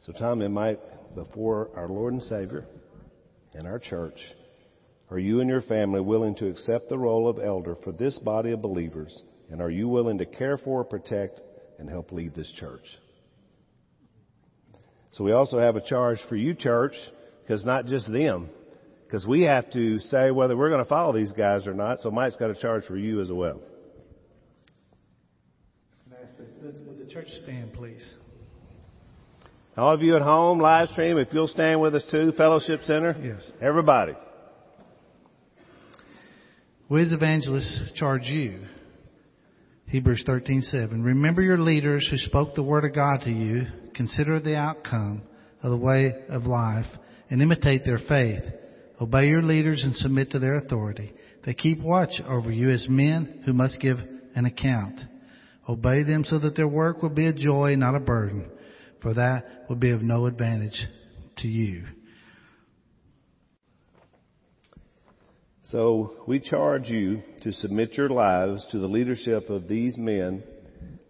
So, 0.05 0.13
Tom 0.13 0.41
and 0.41 0.53
Mike, 0.53 0.79
before 1.13 1.71
our 1.75 1.89
Lord 1.89 2.13
and 2.13 2.23
Savior 2.23 2.63
and 3.53 3.67
our 3.67 3.79
church, 3.79 4.17
are 5.11 5.19
you 5.19 5.41
and 5.41 5.49
your 5.49 5.63
family 5.63 5.99
willing 5.99 6.35
to 6.35 6.47
accept 6.47 6.87
the 6.87 6.97
role 6.97 7.27
of 7.27 7.37
elder 7.37 7.75
for 7.83 7.91
this 7.91 8.17
body 8.19 8.53
of 8.53 8.61
believers? 8.61 9.23
And 9.49 9.61
are 9.61 9.69
you 9.69 9.87
willing 9.87 10.17
to 10.17 10.25
care 10.25 10.57
for, 10.57 10.83
protect, 10.83 11.41
and 11.79 11.89
help 11.89 12.11
lead 12.11 12.35
this 12.35 12.51
church? 12.59 12.85
So 15.11 15.23
we 15.23 15.31
also 15.31 15.59
have 15.59 15.75
a 15.75 15.81
charge 15.81 16.19
for 16.27 16.35
you, 16.35 16.53
church, 16.53 16.93
because 17.41 17.65
not 17.65 17.85
just 17.85 18.11
them, 18.11 18.49
because 19.05 19.25
we 19.25 19.43
have 19.43 19.71
to 19.71 19.99
say 19.99 20.31
whether 20.31 20.55
we're 20.55 20.69
going 20.69 20.83
to 20.83 20.89
follow 20.89 21.13
these 21.13 21.31
guys 21.31 21.65
or 21.65 21.73
not. 21.73 22.01
So 22.01 22.11
Mike's 22.11 22.35
got 22.35 22.49
a 22.49 22.55
charge 22.55 22.85
for 22.85 22.97
you 22.97 23.21
as 23.21 23.31
well. 23.31 23.61
Would 26.61 26.99
the 26.99 27.11
church 27.11 27.29
stand, 27.43 27.73
please? 27.73 28.15
All 29.77 29.93
of 29.93 30.01
you 30.01 30.15
at 30.15 30.21
home, 30.21 30.59
live 30.59 30.89
stream, 30.89 31.17
if 31.17 31.29
you'll 31.31 31.47
stand 31.47 31.79
with 31.81 31.95
us 31.95 32.05
too, 32.09 32.31
Fellowship 32.33 32.81
Center. 32.83 33.15
Yes. 33.21 33.49
Everybody. 33.61 34.13
We 36.89 37.03
as 37.03 37.13
evangelists 37.13 37.91
charge 37.95 38.23
you. 38.23 38.61
Hebrews 39.89 40.25
13:7. 40.27 41.01
Remember 41.01 41.41
your 41.41 41.57
leaders 41.57 42.05
who 42.11 42.17
spoke 42.17 42.53
the 42.53 42.63
word 42.63 42.83
of 42.83 42.93
God 42.93 43.21
to 43.21 43.31
you. 43.31 43.67
Consider 43.95 44.37
the 44.37 44.57
outcome 44.57 45.21
of 45.63 45.71
the 45.71 45.77
way 45.77 46.13
of 46.27 46.45
life 46.45 46.87
and 47.29 47.41
imitate 47.41 47.85
their 47.85 47.97
faith. 47.97 48.43
Obey 48.99 49.29
your 49.29 49.41
leaders 49.41 49.85
and 49.85 49.95
submit 49.95 50.31
to 50.31 50.39
their 50.39 50.55
authority. 50.55 51.13
They 51.45 51.53
keep 51.53 51.79
watch 51.79 52.21
over 52.27 52.51
you 52.51 52.69
as 52.69 52.89
men 52.89 53.43
who 53.45 53.53
must 53.53 53.79
give 53.79 53.97
an 54.35 54.45
account. 54.45 54.99
Obey 55.69 56.03
them 56.03 56.25
so 56.25 56.37
that 56.39 56.57
their 56.57 56.67
work 56.67 57.01
will 57.01 57.09
be 57.09 57.27
a 57.27 57.33
joy, 57.33 57.75
not 57.75 57.95
a 57.95 58.01
burden, 58.01 58.49
for 59.01 59.13
that 59.13 59.67
will 59.69 59.77
be 59.77 59.91
of 59.91 60.01
no 60.01 60.25
advantage 60.25 60.85
to 61.37 61.47
you. 61.47 61.85
So 65.71 66.13
we 66.25 66.39
charge 66.39 66.87
you 66.87 67.23
to 67.41 67.51
submit 67.51 67.95
your 67.95 68.07
lives 68.07 68.65
to 68.71 68.79
the 68.79 68.87
leadership 68.87 69.49
of 69.49 69.67
these 69.67 69.97
men 69.97 70.43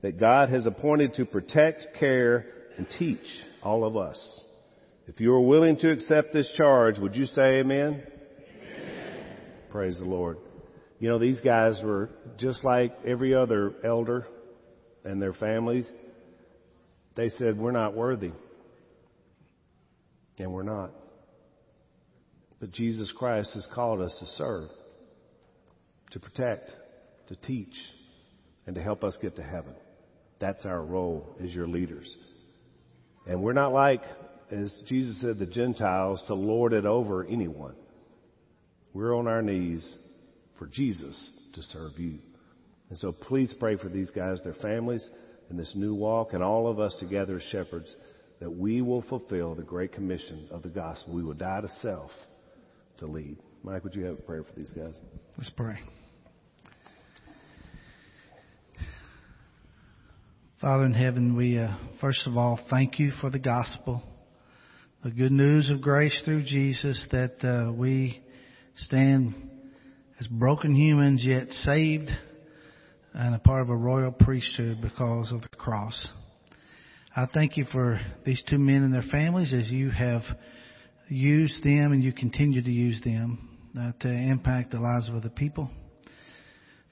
that 0.01 0.19
God 0.19 0.49
has 0.49 0.65
appointed 0.65 1.13
to 1.15 1.25
protect, 1.25 1.87
care, 1.99 2.45
and 2.75 2.87
teach 2.97 3.25
all 3.61 3.85
of 3.85 3.95
us. 3.95 4.43
If 5.05 5.19
you 5.19 5.31
are 5.33 5.41
willing 5.41 5.77
to 5.77 5.91
accept 5.91 6.33
this 6.33 6.51
charge, 6.57 6.97
would 6.97 7.15
you 7.15 7.27
say 7.27 7.59
amen? 7.59 8.01
amen? 8.01 9.25
Praise 9.69 9.99
the 9.99 10.05
Lord. 10.05 10.37
You 10.99 11.09
know, 11.09 11.19
these 11.19 11.39
guys 11.41 11.79
were 11.83 12.09
just 12.37 12.65
like 12.65 12.93
every 13.05 13.35
other 13.35 13.75
elder 13.85 14.25
and 15.05 15.21
their 15.21 15.33
families. 15.33 15.87
They 17.15 17.29
said, 17.29 17.59
we're 17.59 17.71
not 17.71 17.95
worthy. 17.95 18.31
And 20.39 20.51
we're 20.51 20.63
not. 20.63 20.91
But 22.59 22.71
Jesus 22.71 23.11
Christ 23.15 23.53
has 23.53 23.67
called 23.73 24.01
us 24.01 24.15
to 24.19 24.25
serve, 24.37 24.69
to 26.11 26.19
protect, 26.19 26.71
to 27.27 27.35
teach, 27.35 27.75
and 28.65 28.75
to 28.75 28.81
help 28.81 29.03
us 29.03 29.17
get 29.21 29.35
to 29.35 29.43
heaven. 29.43 29.75
That's 30.39 30.65
our 30.65 30.83
role 30.83 31.35
as 31.43 31.53
your 31.53 31.67
leaders. 31.67 32.15
And 33.25 33.41
we're 33.41 33.53
not 33.53 33.73
like 33.73 34.01
as 34.51 34.75
Jesus 34.87 35.19
said, 35.21 35.39
the 35.39 35.45
Gentiles 35.45 36.23
to 36.27 36.33
lord 36.33 36.73
it 36.73 36.85
over 36.85 37.25
anyone. 37.25 37.75
We're 38.93 39.15
on 39.15 39.27
our 39.27 39.41
knees 39.41 39.97
for 40.57 40.67
Jesus 40.67 41.29
to 41.53 41.61
serve 41.61 41.99
you. 41.99 42.19
And 42.89 42.97
so 42.97 43.11
please 43.11 43.53
pray 43.59 43.75
for 43.75 43.89
these 43.89 44.09
guys, 44.11 44.41
their 44.43 44.53
families, 44.53 45.07
and 45.49 45.59
this 45.59 45.73
new 45.75 45.93
walk, 45.93 46.33
and 46.33 46.41
all 46.41 46.67
of 46.67 46.79
us 46.79 46.95
together 46.99 47.37
as 47.37 47.43
shepherds, 47.43 47.93
that 48.39 48.51
we 48.51 48.81
will 48.81 49.01
fulfill 49.01 49.55
the 49.55 49.63
great 49.63 49.91
commission 49.91 50.47
of 50.51 50.63
the 50.63 50.69
gospel. 50.69 51.13
We 51.13 51.23
will 51.23 51.33
die 51.33 51.61
to 51.61 51.67
self 51.67 52.11
to 52.99 53.07
lead. 53.07 53.37
Mike, 53.63 53.83
would 53.83 53.95
you 53.95 54.05
have 54.05 54.19
a 54.19 54.21
prayer 54.21 54.43
for 54.43 54.53
these 54.53 54.71
guys? 54.71 54.95
Let's 55.37 55.49
pray. 55.49 55.77
Father 60.61 60.85
in 60.85 60.93
heaven, 60.93 61.35
we 61.35 61.57
uh, 61.57 61.75
first 62.01 62.25
of 62.25 62.35
all 62.35 62.59
thank 62.69 62.99
you 62.99 63.11
for 63.21 63.29
the 63.29 63.39
gospel 63.39 64.03
the 65.03 65.11
good 65.11 65.31
news 65.31 65.69
of 65.69 65.79
grace 65.79 66.21
through 66.25 66.43
Jesus 66.43 67.07
that 67.11 67.35
uh, 67.43 67.71
we 67.71 68.19
stand 68.75 69.33
as 70.19 70.27
broken 70.27 70.75
humans 70.75 71.23
yet 71.23 71.49
saved 71.49 72.09
and 73.13 73.35
a 73.35 73.39
part 73.39 73.61
of 73.61 73.69
a 73.69 73.75
royal 73.75 74.11
priesthood 74.11 74.79
because 74.81 75.31
of 75.31 75.41
the 75.41 75.55
cross. 75.55 76.07
I 77.15 77.27
thank 77.31 77.57
you 77.57 77.65
for 77.71 78.01
these 78.25 78.43
two 78.49 78.57
men 78.57 78.83
and 78.83 78.93
their 78.93 79.03
families 79.03 79.53
as 79.53 79.69
you 79.71 79.91
have 79.91 80.23
used 81.09 81.63
them 81.63 81.91
and 81.91 82.03
you 82.03 82.13
continue 82.13 82.61
to 82.61 82.71
use 82.71 83.01
them 83.03 83.49
uh, 83.79 83.91
to 83.99 84.09
impact 84.09 84.71
the 84.71 84.79
lives 84.79 85.09
of 85.09 85.15
other 85.15 85.29
people. 85.29 85.69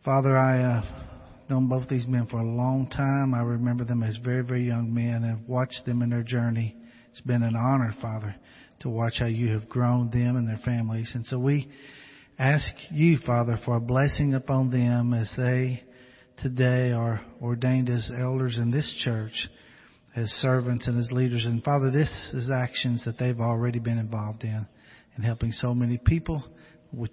Father, 0.04 0.38
I 0.38 0.62
uh, 0.62 0.84
known 1.49 1.67
both 1.67 1.89
these 1.89 2.06
men 2.08 2.28
for 2.28 2.38
a 2.38 2.43
long 2.43 2.88
time. 2.89 3.34
I 3.34 3.41
remember 3.41 3.86
them 3.86 4.04
as 4.04 4.17
very, 4.23 4.43
very 4.43 4.65
young 4.67 4.93
men 4.93 5.23
and 5.23 5.25
have 5.25 5.47
watched 5.47 5.86
them 5.86 6.01
in 6.01 6.10
their 6.10 6.23
journey 6.23 6.75
it's 7.15 7.21
been 7.21 7.43
an 7.43 7.56
honor, 7.56 7.95
Father, 8.01 8.36
to 8.82 8.89
watch 8.89 9.19
how 9.19 9.28
you 9.28 9.54
have 9.54 9.69
grown 9.69 10.10
them 10.10 10.36
and 10.36 10.45
their 10.45 10.60
families. 10.65 11.10
And 11.15 11.25
so 11.25 11.39
we 11.39 11.71
ask 12.38 12.73
you, 12.91 13.19
Father, 13.25 13.58
for 13.63 13.78
a 13.78 13.80
blessing 13.80 14.34
upon 14.34 14.69
them 14.69 15.13
as 15.13 15.34
they 15.38 15.82
today 16.39 16.91
are 16.91 17.21
ordained 17.41 17.89
as 17.89 18.12
elders 18.13 18.58
in 18.58 18.69
this 18.69 18.93
church, 19.06 19.47
as 20.15 20.30
servants 20.41 20.88
and 20.88 20.99
as 20.99 21.12
leaders. 21.12 21.45
And 21.45 21.63
Father, 21.63 21.91
this 21.91 22.10
is 22.34 22.49
actions 22.54 23.04
that 23.06 23.17
they've 23.17 23.39
already 23.39 23.80
been 23.80 23.97
involved 23.97 24.43
in, 24.43 24.65
in 25.17 25.23
helping 25.23 25.51
so 25.51 25.73
many 25.73 25.97
people. 25.97 26.43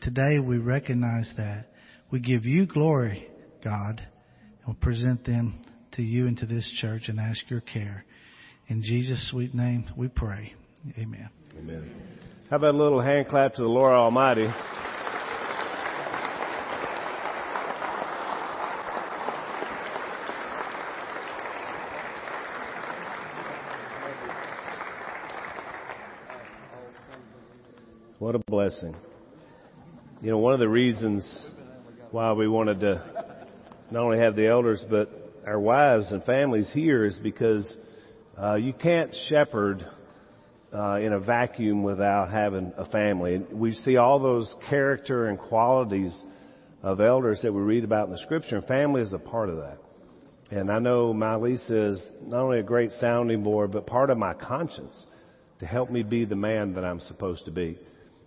Today 0.00 0.38
we 0.38 0.58
recognize 0.58 1.32
that. 1.36 1.66
We 2.10 2.20
give 2.20 2.44
you 2.44 2.66
glory, 2.66 3.26
God, 3.64 4.06
and 4.64 4.74
we 4.74 4.80
present 4.80 5.24
them 5.24 5.62
to 5.92 6.02
you 6.02 6.26
and 6.26 6.36
to 6.38 6.46
this 6.46 6.68
church 6.80 7.08
and 7.08 7.18
ask 7.18 7.50
your 7.50 7.62
care. 7.62 8.04
In 8.68 8.82
Jesus' 8.82 9.30
sweet 9.30 9.54
name 9.54 9.86
we 9.96 10.08
pray. 10.08 10.54
Amen. 10.98 11.28
Amen. 11.58 11.90
How 12.50 12.56
about 12.56 12.74
a 12.74 12.78
little 12.78 13.00
hand 13.00 13.28
clap 13.28 13.54
to 13.54 13.62
the 13.62 13.68
Lord 13.68 13.92
Almighty? 13.92 14.46
Blessing. 28.52 28.94
You 30.20 30.30
know, 30.30 30.36
one 30.36 30.52
of 30.52 30.60
the 30.60 30.68
reasons 30.68 31.26
why 32.10 32.34
we 32.34 32.46
wanted 32.46 32.80
to 32.80 33.02
not 33.90 34.02
only 34.02 34.18
have 34.18 34.36
the 34.36 34.46
elders, 34.46 34.84
but 34.90 35.08
our 35.46 35.58
wives 35.58 36.12
and 36.12 36.22
families 36.24 36.70
here 36.70 37.06
is 37.06 37.18
because 37.22 37.74
uh, 38.38 38.56
you 38.56 38.74
can't 38.74 39.16
shepherd 39.30 39.82
uh, 40.70 40.96
in 40.96 41.14
a 41.14 41.18
vacuum 41.18 41.82
without 41.82 42.30
having 42.30 42.74
a 42.76 42.84
family. 42.90 43.40
We 43.50 43.72
see 43.72 43.96
all 43.96 44.18
those 44.18 44.54
character 44.68 45.28
and 45.28 45.38
qualities 45.38 46.14
of 46.82 47.00
elders 47.00 47.40
that 47.44 47.54
we 47.54 47.62
read 47.62 47.84
about 47.84 48.08
in 48.08 48.12
the 48.12 48.18
scripture, 48.18 48.58
and 48.58 48.66
family 48.66 49.00
is 49.00 49.14
a 49.14 49.18
part 49.18 49.48
of 49.48 49.56
that. 49.56 49.78
And 50.50 50.70
I 50.70 50.78
know 50.78 51.14
my 51.14 51.36
Lisa 51.36 51.88
is 51.88 52.04
not 52.22 52.42
only 52.42 52.58
a 52.58 52.62
great 52.62 52.90
sounding 53.00 53.42
board, 53.42 53.72
but 53.72 53.86
part 53.86 54.10
of 54.10 54.18
my 54.18 54.34
conscience 54.34 55.06
to 55.60 55.66
help 55.66 55.90
me 55.90 56.02
be 56.02 56.26
the 56.26 56.36
man 56.36 56.74
that 56.74 56.84
I'm 56.84 57.00
supposed 57.00 57.46
to 57.46 57.50
be. 57.50 57.78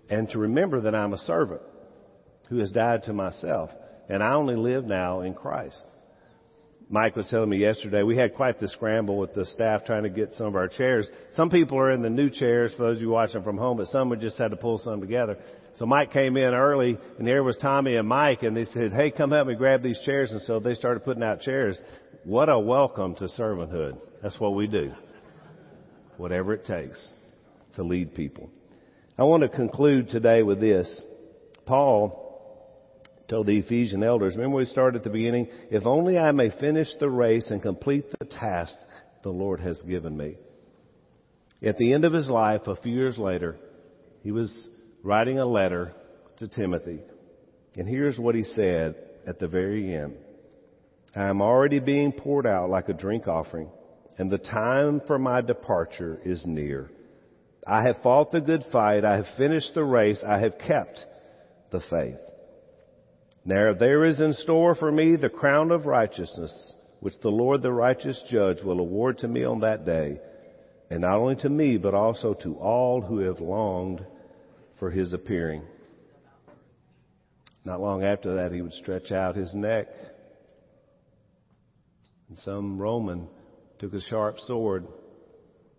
And 0.10 0.30
to 0.30 0.39
remember 0.39 0.82
that 0.82 0.96
I'm 0.96 1.13
a 1.13 1.18
servant 1.18 1.62
who 2.50 2.58
has 2.60 2.72
died 2.72 3.04
to 3.04 3.13
myself. 3.13 3.72
And 4.10 4.22
I 4.22 4.34
only 4.34 4.56
live 4.56 4.86
now 4.86 5.22
in 5.22 5.34
Christ. 5.34 5.84
Mike 6.88 7.15
was 7.15 7.26
telling 7.32 7.50
me 7.50 7.58
yesterday, 7.58 8.04
we 8.04 8.15
had 8.15 8.36
quite 8.36 8.60
the 8.60 8.70
scramble 8.70 9.18
with 9.18 9.34
the 9.34 9.46
staff 9.46 9.86
trying 9.86 10.04
to 10.04 10.10
get 10.10 10.34
some 10.34 10.46
of 10.46 10.56
our 10.56 10.68
chairs. 10.68 11.10
Some 11.32 11.50
people 11.50 11.80
are 11.80 11.91
in 11.91 12.04
the 12.04 12.12
new 12.12 12.30
chairs 12.30 12.74
for 12.78 12.84
those 12.84 12.98
of 12.98 13.02
you 13.02 13.10
watching 13.10 13.41
from 13.41 13.58
home, 13.58 13.78
but 13.78 13.88
some 13.88 14.13
just 14.20 14.38
had 14.38 14.52
to 14.52 14.58
pull 14.58 14.78
some 14.78 15.02
together. 15.02 15.38
So 15.78 15.88
Mike 15.88 16.13
came 16.13 16.38
in 16.38 16.54
early 16.54 16.98
and 17.18 17.28
there 17.28 17.44
was 17.44 17.58
Tommy 17.58 17.96
and 17.96 18.08
Mike 18.08 18.44
and 18.44 18.56
they 18.56 18.65
said, 18.65 18.94
hey, 18.94 19.10
come 19.10 19.32
help 19.32 19.48
me 19.48 19.56
grab 19.56 19.82
these 19.82 20.00
chairs. 20.06 20.32
And 20.32 20.41
so 20.41 20.60
they 20.60 20.76
started 20.76 21.04
putting 21.04 21.24
out 21.24 21.41
chairs. 21.41 21.82
What 22.24 22.50
a 22.50 22.60
welcome 22.60 23.15
to 23.15 23.26
servanthood. 23.26 24.00
That's 24.22 24.39
what 24.39 24.54
we 24.54 24.68
do. 24.68 24.94
Whatever 26.18 26.54
it 26.54 26.65
takes 26.65 27.12
to 27.76 27.84
lead 27.84 28.13
people. 28.13 28.52
I 29.17 29.23
want 29.23 29.43
to 29.43 29.49
conclude 29.49 30.10
today 30.10 30.43
with 30.43 30.60
this. 30.60 31.01
Paul 31.65 32.21
told 33.30 33.47
the 33.47 33.58
Ephesian 33.58 34.04
elders, 34.04 34.36
remember 34.36 34.58
we 34.58 34.65
started 34.65 34.97
at 34.97 35.04
the 35.04 35.10
beginning? 35.10 35.47
If 35.71 35.86
only 35.86 36.17
I 36.17 36.32
may 36.32 36.49
finish 36.49 36.89
the 36.99 37.10
race 37.10 37.49
and 37.49 37.62
complete 37.62 38.06
the 38.19 38.25
task 38.25 38.73
the 39.23 39.30
Lord 39.30 39.62
has 39.62 39.82
given 39.84 40.17
me. 40.17 40.36
At 41.63 41.78
the 41.78 41.93
end 41.93 42.04
of 42.04 42.12
his 42.12 42.30
life, 42.30 42.67
a 42.67 42.75
few 42.75 42.93
years 42.93 43.17
later, 43.17 43.56
he 44.21 44.32
was 44.32 44.67
writing 45.01 45.39
a 45.39 45.45
letter 45.45 45.93
to 46.38 46.49
Timothy. 46.49 46.99
And 47.78 47.88
here's 47.88 48.19
what 48.19 48.36
he 48.36 48.43
said 48.43 48.95
at 49.25 49.39
the 49.39 49.47
very 49.47 49.95
end. 49.95 50.17
I 51.15 51.30
am 51.30 51.41
already 51.41 51.80
being 51.80 52.12
poured 52.12 52.45
out 52.45 52.69
like 52.69 52.89
a 52.89 52.93
drink 52.93 53.30
offering, 53.30 53.69
and 54.17 54.30
the 54.30 54.38
time 54.38 55.01
for 55.08 55.17
my 55.17 55.39
departure 55.39 56.19
is 56.25 56.45
near. 56.45 56.91
I 57.65 57.84
have 57.84 57.97
fought 58.04 58.32
the 58.32 58.41
good 58.41 58.63
fight. 58.71 59.04
I 59.04 59.15
have 59.17 59.25
finished 59.38 59.73
the 59.73 59.84
race. 59.84 60.23
I 60.25 60.39
have 60.39 60.58
kept 60.60 61.04
the 61.71 61.82
faith. 61.89 62.19
Now 63.43 63.73
there 63.73 64.06
is 64.06 64.19
in 64.19 64.34
store 64.34 64.75
for 64.75 64.91
me 64.91 65.15
the 65.15 65.30
crown 65.30 65.71
of 65.71 65.86
righteousness, 65.86 66.73
which 66.99 67.19
the 67.21 67.30
Lord 67.30 67.62
the 67.62 67.71
righteous 67.71 68.23
judge 68.30 68.62
will 68.63 68.80
award 68.80 69.19
to 69.19 69.28
me 69.28 69.43
on 69.43 69.62
that 69.62 69.86
day, 69.86 70.19
and 70.89 71.01
not 71.01 71.17
only 71.17 71.36
to 71.38 71.49
me, 71.49 71.78
but 71.78 71.93
also 71.93 72.34
to 72.36 72.56
all 72.56 73.01
who 73.01 73.19
have 73.19 73.39
longed 73.39 74.06
for 74.80 74.89
his 74.89 75.13
appearing. 75.13 75.63
Not 77.63 77.82
long 77.82 78.04
after 78.04 78.36
that, 78.36 78.51
he 78.51 78.62
would 78.62 78.73
stretch 78.73 79.12
out 79.12 79.36
his 79.36 79.54
neck, 79.54 79.88
and 82.30 82.38
some 82.39 82.80
Roman 82.80 83.28
took 83.80 83.93
a 83.93 84.01
sharp 84.01 84.39
sword 84.39 84.88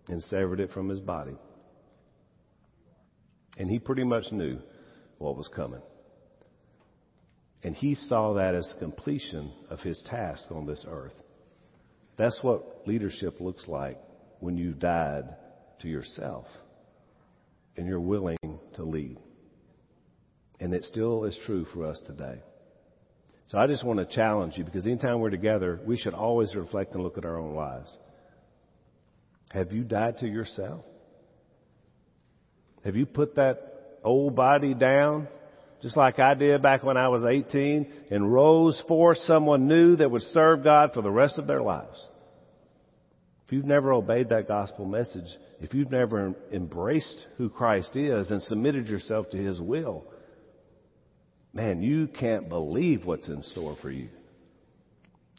and 0.07 0.21
severed 0.23 0.59
it 0.59 0.71
from 0.71 0.89
his 0.89 0.99
body. 0.99 1.35
And 3.57 3.69
he 3.69 3.79
pretty 3.79 4.03
much 4.03 4.31
knew 4.31 4.59
what 5.17 5.35
was 5.35 5.47
coming. 5.47 5.81
And 7.63 7.75
he 7.75 7.95
saw 7.95 8.35
that 8.35 8.55
as 8.55 8.73
completion 8.79 9.51
of 9.69 9.79
his 9.79 10.01
task 10.05 10.51
on 10.51 10.65
this 10.65 10.85
earth. 10.87 11.15
That's 12.17 12.39
what 12.41 12.83
leadership 12.85 13.39
looks 13.39 13.67
like 13.67 13.99
when 14.39 14.57
you've 14.57 14.79
died 14.79 15.35
to 15.81 15.87
yourself 15.87 16.45
and 17.75 17.87
you're 17.87 17.99
willing 17.99 18.37
to 18.75 18.83
lead. 18.83 19.17
And 20.59 20.73
it 20.73 20.83
still 20.85 21.25
is 21.25 21.37
true 21.45 21.65
for 21.73 21.85
us 21.85 22.01
today. 22.05 22.41
So 23.47 23.57
I 23.57 23.67
just 23.67 23.85
want 23.85 23.99
to 23.99 24.15
challenge 24.15 24.57
you 24.57 24.63
because 24.63 24.85
anytime 24.85 25.19
we're 25.19 25.29
together, 25.29 25.79
we 25.85 25.97
should 25.97 26.13
always 26.13 26.53
reflect 26.55 26.93
and 26.95 27.03
look 27.03 27.17
at 27.17 27.25
our 27.25 27.39
own 27.39 27.55
lives. 27.55 27.97
Have 29.51 29.71
you 29.71 29.83
died 29.83 30.17
to 30.19 30.27
yourself? 30.27 30.83
Have 32.83 32.95
you 32.95 33.05
put 33.05 33.35
that 33.35 33.99
old 34.03 34.35
body 34.35 34.73
down 34.73 35.27
just 35.81 35.95
like 35.95 36.19
I 36.19 36.33
did 36.33 36.61
back 36.61 36.83
when 36.83 36.97
I 36.97 37.09
was 37.09 37.23
18 37.23 37.91
and 38.09 38.33
rose 38.33 38.81
for 38.87 39.13
someone 39.15 39.67
new 39.67 39.95
that 39.97 40.09
would 40.09 40.23
serve 40.23 40.63
God 40.63 40.91
for 40.93 41.01
the 41.01 41.11
rest 41.11 41.37
of 41.37 41.47
their 41.47 41.61
lives? 41.61 42.07
If 43.45 43.53
you've 43.53 43.65
never 43.65 43.93
obeyed 43.93 44.29
that 44.29 44.47
gospel 44.47 44.85
message, 44.85 45.27
if 45.61 45.73
you've 45.73 45.91
never 45.91 46.33
embraced 46.51 47.27
who 47.37 47.49
Christ 47.49 47.95
is 47.95 48.29
and 48.29 48.41
submitted 48.41 48.87
yourself 48.87 49.29
to 49.29 49.37
His 49.37 49.59
will, 49.61 50.03
man, 51.53 51.81
you 51.81 52.07
can't 52.07 52.49
believe 52.49 53.05
what's 53.05 53.29
in 53.29 53.41
store 53.41 53.77
for 53.81 53.89
you. 53.89 54.09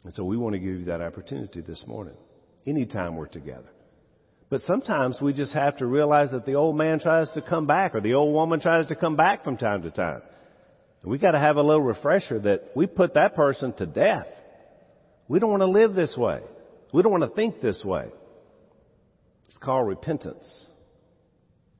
And 0.03 0.13
so 0.15 0.23
we 0.23 0.37
want 0.37 0.53
to 0.53 0.59
give 0.59 0.79
you 0.79 0.85
that 0.85 1.01
opportunity 1.01 1.61
this 1.61 1.83
morning, 1.85 2.15
anytime 2.65 3.15
we're 3.15 3.27
together. 3.27 3.69
But 4.49 4.61
sometimes 4.61 5.21
we 5.21 5.33
just 5.33 5.53
have 5.53 5.77
to 5.77 5.85
realize 5.85 6.31
that 6.31 6.45
the 6.45 6.55
old 6.55 6.75
man 6.75 6.99
tries 6.99 7.31
to 7.33 7.41
come 7.41 7.67
back 7.67 7.93
or 7.93 8.01
the 8.01 8.15
old 8.15 8.33
woman 8.33 8.59
tries 8.59 8.87
to 8.87 8.95
come 8.95 9.15
back 9.15 9.43
from 9.43 9.57
time 9.57 9.83
to 9.83 9.91
time. 9.91 10.21
We 11.03 11.17
got 11.17 11.31
to 11.31 11.39
have 11.39 11.55
a 11.55 11.61
little 11.61 11.83
refresher 11.83 12.39
that 12.39 12.71
we 12.75 12.87
put 12.87 13.13
that 13.13 13.35
person 13.35 13.73
to 13.73 13.85
death. 13.85 14.27
We 15.27 15.39
don't 15.39 15.51
want 15.51 15.61
to 15.61 15.67
live 15.67 15.93
this 15.93 16.17
way. 16.17 16.39
We 16.91 17.03
don't 17.03 17.11
want 17.11 17.23
to 17.23 17.35
think 17.35 17.61
this 17.61 17.83
way. 17.85 18.07
It's 19.47 19.57
called 19.57 19.87
repentance. 19.87 20.65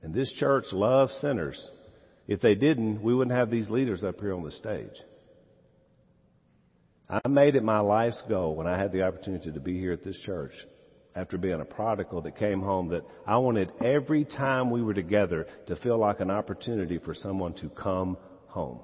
And 0.01 0.13
this 0.13 0.31
church 0.31 0.65
loves 0.71 1.13
sinners. 1.19 1.71
If 2.27 2.39
they 2.39 2.55
didn't, 2.55 3.01
we 3.01 3.13
wouldn't 3.13 3.35
have 3.35 3.49
these 3.49 3.69
leaders 3.69 4.03
up 4.03 4.21
here 4.21 4.35
on 4.35 4.43
the 4.43 4.51
stage. 4.51 4.95
I 7.09 7.27
made 7.27 7.55
it 7.55 7.63
my 7.63 7.79
life's 7.79 8.21
goal 8.29 8.55
when 8.55 8.67
I 8.67 8.77
had 8.77 8.91
the 8.91 9.01
opportunity 9.01 9.51
to 9.51 9.59
be 9.59 9.79
here 9.79 9.91
at 9.91 10.03
this 10.03 10.19
church 10.19 10.53
after 11.15 11.37
being 11.37 11.59
a 11.59 11.65
prodigal 11.65 12.21
that 12.21 12.37
came 12.37 12.61
home 12.61 12.89
that 12.89 13.03
I 13.25 13.37
wanted 13.37 13.71
every 13.83 14.25
time 14.25 14.69
we 14.69 14.81
were 14.81 14.93
together 14.93 15.47
to 15.67 15.75
feel 15.77 15.97
like 15.97 16.19
an 16.19 16.31
opportunity 16.31 16.97
for 16.97 17.13
someone 17.13 17.53
to 17.55 17.69
come 17.69 18.17
home 18.47 18.79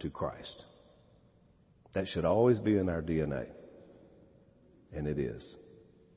to 0.00 0.10
Christ. 0.10 0.64
That 1.94 2.08
should 2.08 2.24
always 2.24 2.58
be 2.58 2.76
in 2.76 2.88
our 2.88 3.02
DNA. 3.02 3.46
And 4.92 5.06
it 5.06 5.18
is. 5.18 5.56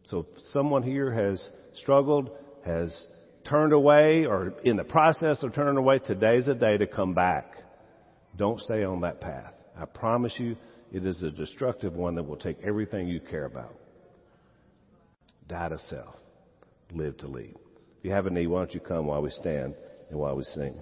So 0.05 0.19
if 0.19 0.25
someone 0.51 0.83
here 0.83 1.11
has 1.11 1.49
struggled, 1.75 2.29
has 2.65 3.07
turned 3.47 3.73
away, 3.73 4.25
or 4.25 4.53
in 4.63 4.75
the 4.75 4.83
process 4.83 5.43
of 5.43 5.53
turning 5.53 5.77
away, 5.77 5.99
today's 5.99 6.47
a 6.47 6.55
day 6.55 6.77
to 6.77 6.87
come 6.87 7.13
back. 7.13 7.53
Don't 8.35 8.59
stay 8.59 8.83
on 8.83 9.01
that 9.01 9.21
path. 9.21 9.53
I 9.79 9.85
promise 9.85 10.33
you, 10.37 10.55
it 10.91 11.05
is 11.05 11.21
a 11.23 11.31
destructive 11.31 11.93
one 11.93 12.15
that 12.15 12.23
will 12.23 12.37
take 12.37 12.57
everything 12.63 13.07
you 13.07 13.19
care 13.19 13.45
about. 13.45 13.75
Die 15.47 15.69
to 15.69 15.77
self. 15.77 16.15
Live 16.91 17.17
to 17.17 17.27
lead. 17.27 17.55
If 17.99 18.05
you 18.05 18.11
have 18.11 18.25
a 18.25 18.29
need, 18.29 18.47
why 18.47 18.59
don't 18.59 18.73
you 18.73 18.79
come 18.79 19.07
while 19.07 19.21
we 19.21 19.29
stand 19.31 19.75
and 20.09 20.19
while 20.19 20.35
we 20.35 20.43
sing? 20.43 20.79